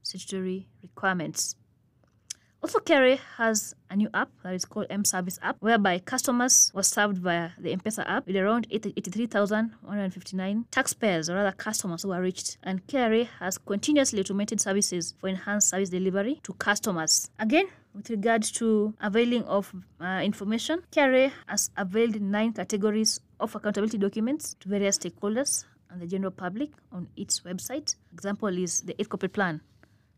statutory 0.05 0.69
requirements. 0.83 1.57
Also, 2.65 2.79
KRA 2.79 3.19
has 3.37 3.75
a 3.91 3.97
new 3.97 4.09
app 4.15 4.31
that 4.43 4.55
is 4.55 4.65
called 4.65 4.87
M 4.89 5.05
Service 5.05 5.39
app, 5.43 5.57
whereby 5.61 5.99
customers 5.99 6.73
were 6.75 6.83
served 6.83 7.19
via 7.19 7.51
the 7.59 7.73
M-Pesa 7.73 8.09
app 8.09 8.27
with 8.27 8.37
around 8.37 8.67
83,159 8.71 10.65
taxpayers 10.71 11.29
or 11.29 11.37
other 11.37 11.53
customers 11.53 12.05
who 12.05 12.09
were 12.09 12.23
reached. 12.23 12.57
And 12.63 12.87
KRA 12.87 13.29
has 13.39 13.59
continuously 13.59 14.21
automated 14.21 14.63
services 14.63 15.15
for 15.21 15.29
enhanced 15.29 15.69
service 15.69 15.91
delivery 15.91 16.41
to 16.45 16.55
customers. 16.55 17.29
Again, 17.39 17.67
with 17.95 18.09
regard 18.09 18.45
to 18.45 18.95
availing 19.03 19.43
of 19.45 19.71
uh, 20.01 20.23
information, 20.25 20.83
KRA 20.91 21.33
has 21.47 21.71
availed 21.77 22.19
nine 22.23 22.55
categories 22.55 23.21
of 23.41 23.55
accountability 23.55 23.99
documents 23.99 24.55
to 24.61 24.71
various 24.71 24.97
stakeholders 24.97 25.67
and 25.91 26.01
the 26.01 26.07
general 26.07 26.31
public 26.31 26.71
on 26.93 27.09
its 27.15 27.41
website. 27.41 27.95
Example 28.13 28.57
is 28.59 28.81
the 28.81 28.99
eighth 28.99 29.11
corporate 29.11 29.35
plan. 29.35 29.61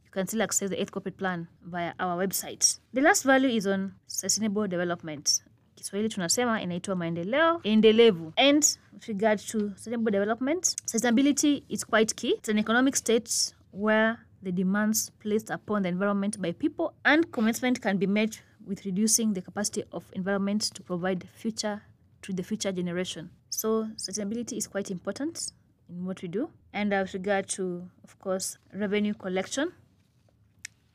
You 0.06 0.12
can 0.12 0.26
still 0.26 0.42
access 0.42 0.70
the 0.70 0.80
eighth 0.80 0.92
corporate 0.92 1.18
plan 1.18 1.48
via 1.62 1.92
our 2.00 2.16
website. 2.16 2.78
The 2.94 3.00
last 3.00 3.24
value 3.24 3.48
is 3.48 3.66
on 3.66 3.92
sustainable 4.06 4.68
development. 4.68 5.42
Kiswahili 5.74 6.08
tunasema 6.08 6.62
inaitwa 6.62 6.96
maendeleo 6.96 7.60
endelevu. 7.62 8.32
And 8.36 8.64
with 8.92 9.04
regard 9.08 9.38
to 9.38 9.58
sustainable 9.70 10.10
development, 10.10 10.64
sustainability 10.86 11.62
is 11.68 11.86
quite 11.86 12.14
key. 12.14 12.30
It's 12.30 12.48
an 12.48 12.58
economic 12.58 12.96
state 12.96 13.54
where 13.72 14.16
the 14.42 14.52
demands 14.52 15.10
placed 15.18 15.50
upon 15.50 15.82
the 15.82 15.88
environment 15.88 16.38
by 16.38 16.52
people 16.52 16.88
and 17.04 17.30
commitment 17.30 17.80
can 17.80 17.98
be 17.98 18.06
met 18.06 18.42
with 18.66 18.84
reducing 18.84 19.34
the 19.34 19.42
capacity 19.42 19.84
of 19.92 20.04
environment 20.12 20.62
to 20.74 20.82
provide 20.82 21.28
future 21.32 21.82
to 22.22 22.32
the 22.32 22.42
future 22.42 22.72
generation. 22.72 23.30
So 23.50 23.88
sustainability 23.96 24.56
is 24.56 24.68
quite 24.68 24.90
important 24.90 25.52
in 25.88 26.04
what 26.06 26.22
we 26.22 26.28
do. 26.28 26.50
And 26.72 26.92
with 26.92 27.14
regard 27.14 27.48
to, 27.48 27.88
of 28.04 28.18
course, 28.18 28.58
revenue 28.72 29.14
collection, 29.14 29.72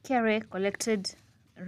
KRA 0.03 0.49
collected 0.49 1.13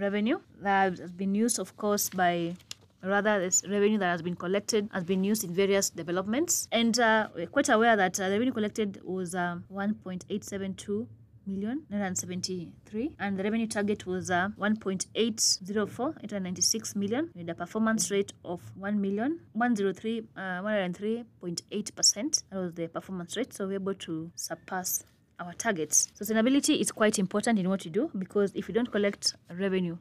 revenue 0.00 0.40
that 0.60 0.98
has 0.98 1.12
been 1.12 1.34
used, 1.34 1.58
of 1.58 1.76
course, 1.76 2.08
by 2.10 2.54
rather 3.02 3.38
this 3.38 3.62
revenue 3.68 3.98
that 3.98 4.10
has 4.10 4.22
been 4.22 4.34
collected 4.34 4.88
has 4.92 5.04
been 5.04 5.24
used 5.24 5.44
in 5.44 5.54
various 5.54 5.90
developments. 5.90 6.68
And 6.72 6.98
uh, 6.98 7.28
we're 7.34 7.46
quite 7.46 7.68
aware 7.68 7.96
that 7.96 8.18
uh, 8.18 8.28
the 8.28 8.34
revenue 8.34 8.52
collected 8.52 9.00
was 9.04 9.34
uh, 9.34 9.58
1.872 9.72 11.06
million 11.46 11.82
973 11.90 13.16
and 13.18 13.38
the 13.38 13.44
revenue 13.44 13.66
target 13.66 14.06
was 14.06 14.30
uh, 14.30 14.48
1.804 14.58 16.24
896 16.24 16.96
million 16.96 17.30
with 17.34 17.50
a 17.50 17.54
performance 17.54 18.10
rate 18.10 18.32
of 18.44 18.62
1 18.76 19.00
million 19.00 19.40
103 19.52 20.22
uh, 20.36 20.40
103.8 20.40 21.94
percent. 21.94 22.42
That 22.50 22.58
was 22.58 22.74
the 22.74 22.88
performance 22.88 23.36
rate. 23.36 23.52
So 23.52 23.66
we're 23.66 23.74
able 23.74 23.94
to 23.94 24.30
surpass 24.34 25.04
our 25.40 25.52
targets. 25.54 26.08
Sustainability 26.18 26.80
is 26.80 26.92
quite 26.92 27.18
important 27.18 27.58
in 27.58 27.68
what 27.68 27.84
you 27.84 27.90
do 27.90 28.10
because 28.16 28.52
if 28.54 28.68
you 28.68 28.74
don't 28.74 28.90
collect 28.90 29.34
revenue 29.50 29.96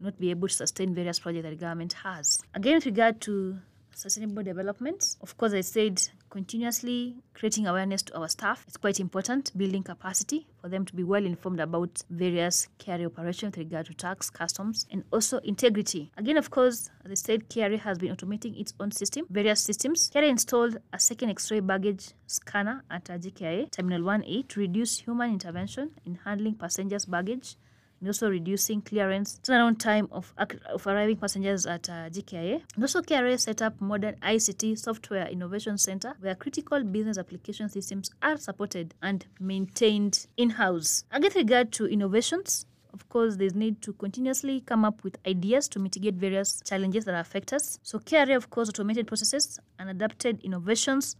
you'll 0.00 0.10
not 0.10 0.20
be 0.20 0.30
able 0.30 0.48
to 0.48 0.54
sustain 0.54 0.94
various 0.94 1.18
projects 1.18 1.44
that 1.44 1.50
the 1.50 1.56
government 1.56 1.92
has. 2.04 2.40
Again 2.54 2.76
with 2.76 2.86
regard 2.86 3.20
to 3.22 3.58
sustainable 3.94 4.44
development 4.44 5.16
of 5.22 5.36
course 5.36 5.52
i 5.52 5.60
said 5.60 6.00
continuously 6.30 7.16
creating 7.34 7.66
awareness 7.66 8.02
to 8.02 8.18
our 8.18 8.28
staff. 8.28 8.64
It's 8.66 8.76
quite 8.76 9.00
important, 9.00 9.56
building 9.56 9.82
capacity 9.82 10.46
for 10.60 10.68
them 10.68 10.84
to 10.84 10.94
be 10.94 11.04
well 11.04 11.24
informed 11.24 11.60
about 11.60 12.02
various 12.10 12.68
KRA 12.78 13.06
operations 13.06 13.56
with 13.56 13.66
regard 13.66 13.86
to 13.86 13.94
tax, 13.94 14.30
customs, 14.30 14.86
and 14.90 15.04
also 15.12 15.38
integrity. 15.38 16.10
Again, 16.16 16.36
of 16.36 16.50
course, 16.50 16.90
the 17.04 17.16
state 17.16 17.48
KRA 17.48 17.78
has 17.78 17.98
been 17.98 18.14
automating 18.14 18.58
its 18.60 18.74
own 18.80 18.90
system, 18.90 19.26
various 19.30 19.60
systems. 19.60 20.10
KRA 20.10 20.28
installed 20.28 20.78
a 20.92 20.98
second 20.98 21.30
X-ray 21.30 21.60
baggage 21.60 22.12
scanner 22.26 22.84
at 22.90 23.04
JKIA 23.04 23.70
Terminal 23.70 24.02
1A 24.02 24.48
to 24.48 24.60
reduce 24.60 24.98
human 24.98 25.32
intervention 25.32 25.90
in 26.04 26.18
handling 26.24 26.54
passengers' 26.54 27.06
baggage 27.06 27.56
and 28.00 28.08
also 28.08 28.30
reducing 28.30 28.80
clearance 28.80 29.40
turnaround 29.42 29.78
time 29.78 30.08
of, 30.12 30.32
of 30.38 30.86
arriving 30.86 31.16
passengers 31.16 31.66
at 31.66 31.88
uh, 31.88 32.08
JKIA. 32.10 32.62
And 32.74 32.84
also 32.84 33.02
KRA 33.02 33.38
set 33.38 33.62
up 33.62 33.80
modern 33.80 34.16
ICT 34.16 34.78
software 34.78 35.26
innovation 35.28 35.78
center 35.78 36.14
where 36.20 36.34
critical 36.34 36.82
business 36.84 37.18
application 37.18 37.68
systems 37.68 38.10
are 38.22 38.36
supported 38.36 38.94
and 39.02 39.26
maintained 39.40 40.26
in-house. 40.36 41.04
And 41.10 41.24
with 41.24 41.34
regard 41.34 41.72
to 41.72 41.86
innovations, 41.86 42.66
of 42.92 43.08
course, 43.08 43.36
there's 43.36 43.54
need 43.54 43.82
to 43.82 43.92
continuously 43.92 44.60
come 44.60 44.84
up 44.84 45.04
with 45.04 45.18
ideas 45.26 45.68
to 45.68 45.78
mitigate 45.78 46.14
various 46.14 46.60
challenges 46.64 47.04
that 47.04 47.18
affect 47.18 47.52
us. 47.52 47.78
So 47.82 47.98
KRA, 47.98 48.36
of 48.36 48.50
course, 48.50 48.68
automated 48.68 49.06
processes 49.06 49.58
and 49.78 49.90
adapted 49.90 50.42
innovations 50.42 51.16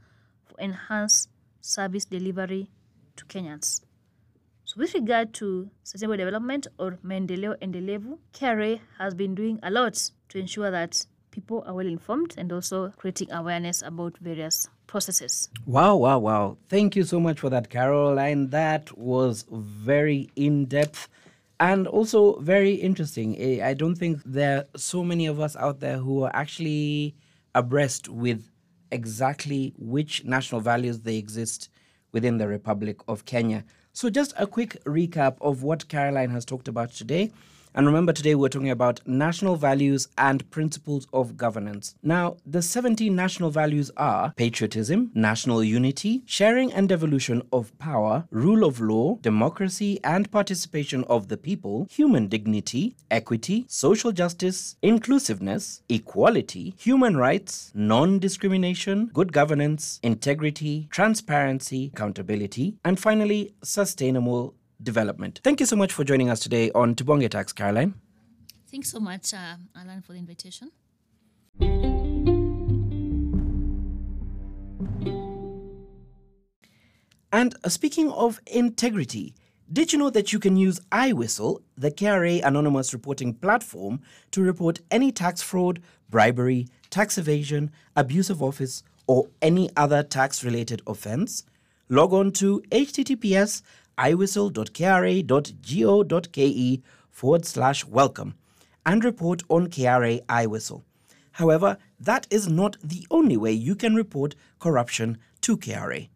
for 0.46 0.58
enhanced 0.60 1.28
service 1.60 2.04
delivery 2.04 2.70
to 3.16 3.24
Kenyans. 3.26 3.82
With 4.78 4.94
regard 4.94 5.34
to 5.34 5.70
sustainable 5.82 6.18
development 6.18 6.68
or 6.78 7.00
Maendeleo 7.04 7.58
Endelevu, 7.58 8.16
KRA 8.32 8.78
has 8.98 9.12
been 9.12 9.34
doing 9.34 9.58
a 9.64 9.72
lot 9.72 10.12
to 10.28 10.38
ensure 10.38 10.70
that 10.70 11.04
people 11.32 11.64
are 11.66 11.74
well 11.74 11.88
informed 11.88 12.36
and 12.38 12.52
also 12.52 12.90
creating 12.96 13.32
awareness 13.32 13.82
about 13.82 14.16
various 14.18 14.68
processes. 14.86 15.48
Wow, 15.66 15.96
wow, 15.96 16.20
wow. 16.20 16.58
Thank 16.68 16.94
you 16.94 17.02
so 17.02 17.18
much 17.18 17.40
for 17.40 17.50
that, 17.50 17.70
Caroline. 17.70 18.50
That 18.50 18.96
was 18.96 19.46
very 19.50 20.30
in 20.36 20.66
depth 20.66 21.08
and 21.58 21.88
also 21.88 22.38
very 22.38 22.74
interesting. 22.74 23.36
Eh, 23.36 23.68
I 23.68 23.74
don't 23.74 23.96
think 23.96 24.22
there 24.24 24.58
are 24.58 24.64
so 24.78 25.02
many 25.02 25.26
of 25.26 25.40
us 25.40 25.56
out 25.56 25.80
there 25.80 25.96
who 25.96 26.22
are 26.22 26.30
actually 26.34 27.16
abreast 27.52 28.08
with 28.08 28.48
exactly 28.92 29.74
which 29.76 30.24
national 30.24 30.60
values 30.60 31.00
they 31.00 31.16
exist 31.16 31.68
within 32.12 32.38
the 32.38 32.46
Republic 32.46 33.00
of 33.08 33.24
Kenya. 33.24 33.64
So, 33.98 34.08
just 34.10 34.32
a 34.36 34.46
quick 34.46 34.80
recap 34.84 35.38
of 35.40 35.64
what 35.64 35.88
Caroline 35.88 36.30
has 36.30 36.44
talked 36.44 36.68
about 36.68 36.92
today. 36.92 37.32
And 37.74 37.86
remember, 37.86 38.12
today 38.12 38.34
we're 38.34 38.48
talking 38.48 38.70
about 38.70 39.00
national 39.06 39.56
values 39.56 40.08
and 40.16 40.48
principles 40.50 41.06
of 41.12 41.36
governance. 41.36 41.94
Now, 42.02 42.36
the 42.46 42.62
17 42.62 43.14
national 43.14 43.50
values 43.50 43.90
are 43.96 44.32
patriotism, 44.36 45.10
national 45.14 45.62
unity, 45.62 46.22
sharing 46.26 46.72
and 46.72 46.88
devolution 46.88 47.42
of 47.52 47.76
power, 47.78 48.26
rule 48.30 48.64
of 48.64 48.80
law, 48.80 49.18
democracy 49.20 50.00
and 50.02 50.30
participation 50.30 51.04
of 51.04 51.28
the 51.28 51.36
people, 51.36 51.86
human 51.90 52.28
dignity, 52.28 52.96
equity, 53.10 53.66
social 53.68 54.12
justice, 54.12 54.76
inclusiveness, 54.82 55.82
equality, 55.88 56.74
human 56.78 57.16
rights, 57.16 57.70
non 57.74 58.18
discrimination, 58.18 59.10
good 59.12 59.32
governance, 59.32 60.00
integrity, 60.02 60.88
transparency, 60.90 61.90
accountability, 61.94 62.76
and 62.84 62.98
finally, 62.98 63.52
sustainable 63.62 64.54
development. 64.82 65.40
Thank 65.42 65.60
you 65.60 65.66
so 65.66 65.76
much 65.76 65.92
for 65.92 66.04
joining 66.04 66.30
us 66.30 66.40
today 66.40 66.70
on 66.72 66.94
Tubonge 66.94 67.28
Tax, 67.30 67.52
Caroline. 67.52 67.94
Thanks 68.70 68.90
so 68.90 69.00
much, 69.00 69.32
uh, 69.32 69.56
Alan, 69.76 70.02
for 70.02 70.12
the 70.12 70.18
invitation. 70.18 70.70
And 77.30 77.54
uh, 77.62 77.68
speaking 77.68 78.10
of 78.10 78.40
integrity, 78.46 79.34
did 79.70 79.92
you 79.92 79.98
know 79.98 80.10
that 80.10 80.32
you 80.32 80.38
can 80.38 80.56
use 80.56 80.80
iWhistle, 80.92 81.62
the 81.76 81.90
KRA 81.90 82.42
anonymous 82.42 82.94
reporting 82.94 83.34
platform, 83.34 84.00
to 84.30 84.42
report 84.42 84.80
any 84.90 85.12
tax 85.12 85.42
fraud, 85.42 85.82
bribery, 86.08 86.66
tax 86.88 87.18
evasion, 87.18 87.70
abuse 87.94 88.30
of 88.30 88.42
office, 88.42 88.82
or 89.06 89.28
any 89.42 89.68
other 89.76 90.02
tax 90.02 90.42
related 90.42 90.80
offense? 90.86 91.44
Log 91.90 92.12
on 92.12 92.32
to 92.32 92.62
https 92.70 93.62
iwhistle.kra.go.ke 93.98 96.82
forward 97.10 97.44
slash 97.44 97.84
welcome 97.84 98.34
and 98.86 99.04
report 99.04 99.42
on 99.48 99.66
KRA 99.66 100.24
iWhistle. 100.26 100.82
However, 101.32 101.76
that 102.00 102.26
is 102.30 102.48
not 102.48 102.76
the 102.82 103.06
only 103.10 103.36
way 103.36 103.52
you 103.52 103.74
can 103.74 103.94
report 103.94 104.34
corruption 104.58 105.18
to 105.42 105.56
KRA. 105.56 106.08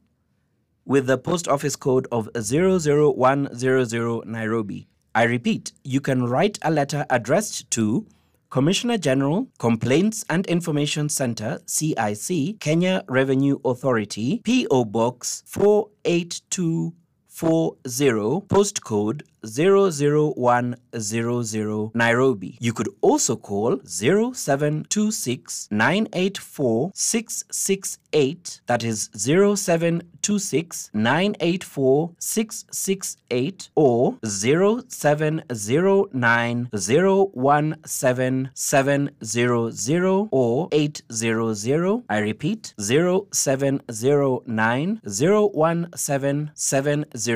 with 0.85 1.07
the 1.07 1.17
post 1.17 1.47
office 1.47 1.75
code 1.75 2.07
of 2.11 2.29
00100 2.35 4.25
Nairobi. 4.25 4.87
I 5.15 5.23
repeat, 5.23 5.71
you 5.83 5.99
can 5.99 6.25
write 6.25 6.59
a 6.61 6.69
letter 6.69 7.07
addressed 7.09 7.71
to 7.71 8.05
Commissioner 8.49 8.97
General, 8.97 9.47
Complaints 9.57 10.23
and 10.29 10.45
Information 10.45 11.09
Center, 11.09 11.59
CIC, 11.65 12.59
Kenya 12.59 13.03
Revenue 13.09 13.57
Authority, 13.65 14.41
PO 14.45 14.85
Box 14.85 15.43
48240. 15.47 16.93
40 17.37 18.41
postcode 18.49 19.21
00100 19.43 21.91
Nairobi. 21.93 22.57
You 22.59 22.73
could 22.73 22.89
also 23.01 23.35
call 23.35 23.77
0726 23.85 25.67
984 25.69 26.91
668 26.95 28.61
that 28.65 28.83
is 28.83 29.11
0726 29.15 30.89
984 30.93 32.09
668 32.17 33.69
or 33.75 34.17
0709 34.23 36.69
017 36.73 38.49
700 38.55 40.27
or 40.31 40.67
800 40.71 42.03
I 42.09 42.17
repeat 42.17 42.73
0709 42.79 45.01
017 45.05 46.51
700 46.55 47.26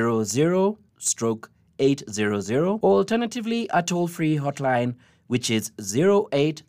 stroke 0.98 1.50
800 1.78 2.60
or 2.60 2.78
alternatively 2.82 3.68
a 3.72 3.82
toll-free 3.82 4.38
hotline 4.38 4.94
which 5.26 5.50
is 5.50 5.72
0800 5.80 6.62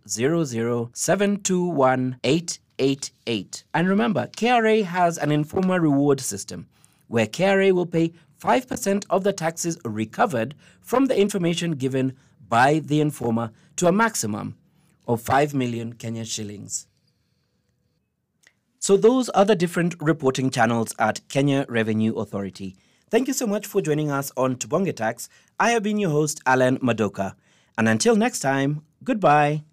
721 0.93 2.17
888. 2.23 3.63
And 3.73 3.89
remember, 3.89 4.27
KRA 4.27 4.83
has 4.83 5.17
an 5.17 5.31
informer 5.31 5.79
reward 5.79 6.21
system 6.21 6.67
where 7.07 7.27
KRA 7.27 7.71
will 7.73 7.85
pay 7.85 8.13
5% 8.41 9.05
of 9.09 9.23
the 9.23 9.33
taxes 9.33 9.77
recovered 9.85 10.55
from 10.81 11.05
the 11.05 11.19
information 11.19 11.71
given 11.71 12.17
by 12.47 12.79
the 12.79 13.01
informer 13.01 13.51
to 13.77 13.87
a 13.87 13.91
maximum 13.91 14.55
of 15.07 15.21
5 15.21 15.53
million 15.53 15.93
Kenya 15.93 16.25
shillings. 16.25 16.87
So 18.79 18.97
those 18.97 19.29
are 19.29 19.45
the 19.45 19.55
different 19.55 19.95
reporting 20.01 20.49
channels 20.49 20.93
at 20.99 21.21
Kenya 21.29 21.65
Revenue 21.69 22.15
Authority. 22.15 22.75
Thank 23.13 23.27
you 23.27 23.33
so 23.35 23.45
much 23.45 23.67
for 23.67 23.79
joining 23.79 24.09
us 24.09 24.31
on 24.35 24.55
Tubonge 24.55 24.95
Tax. 24.95 25.29
I 25.59 25.69
have 25.69 25.83
been 25.83 25.99
your 25.99 26.09
host, 26.09 26.41
Alan 26.47 26.79
Madoka. 26.79 27.35
And 27.77 27.87
until 27.87 28.15
next 28.15 28.39
time, 28.39 28.81
goodbye. 29.03 29.65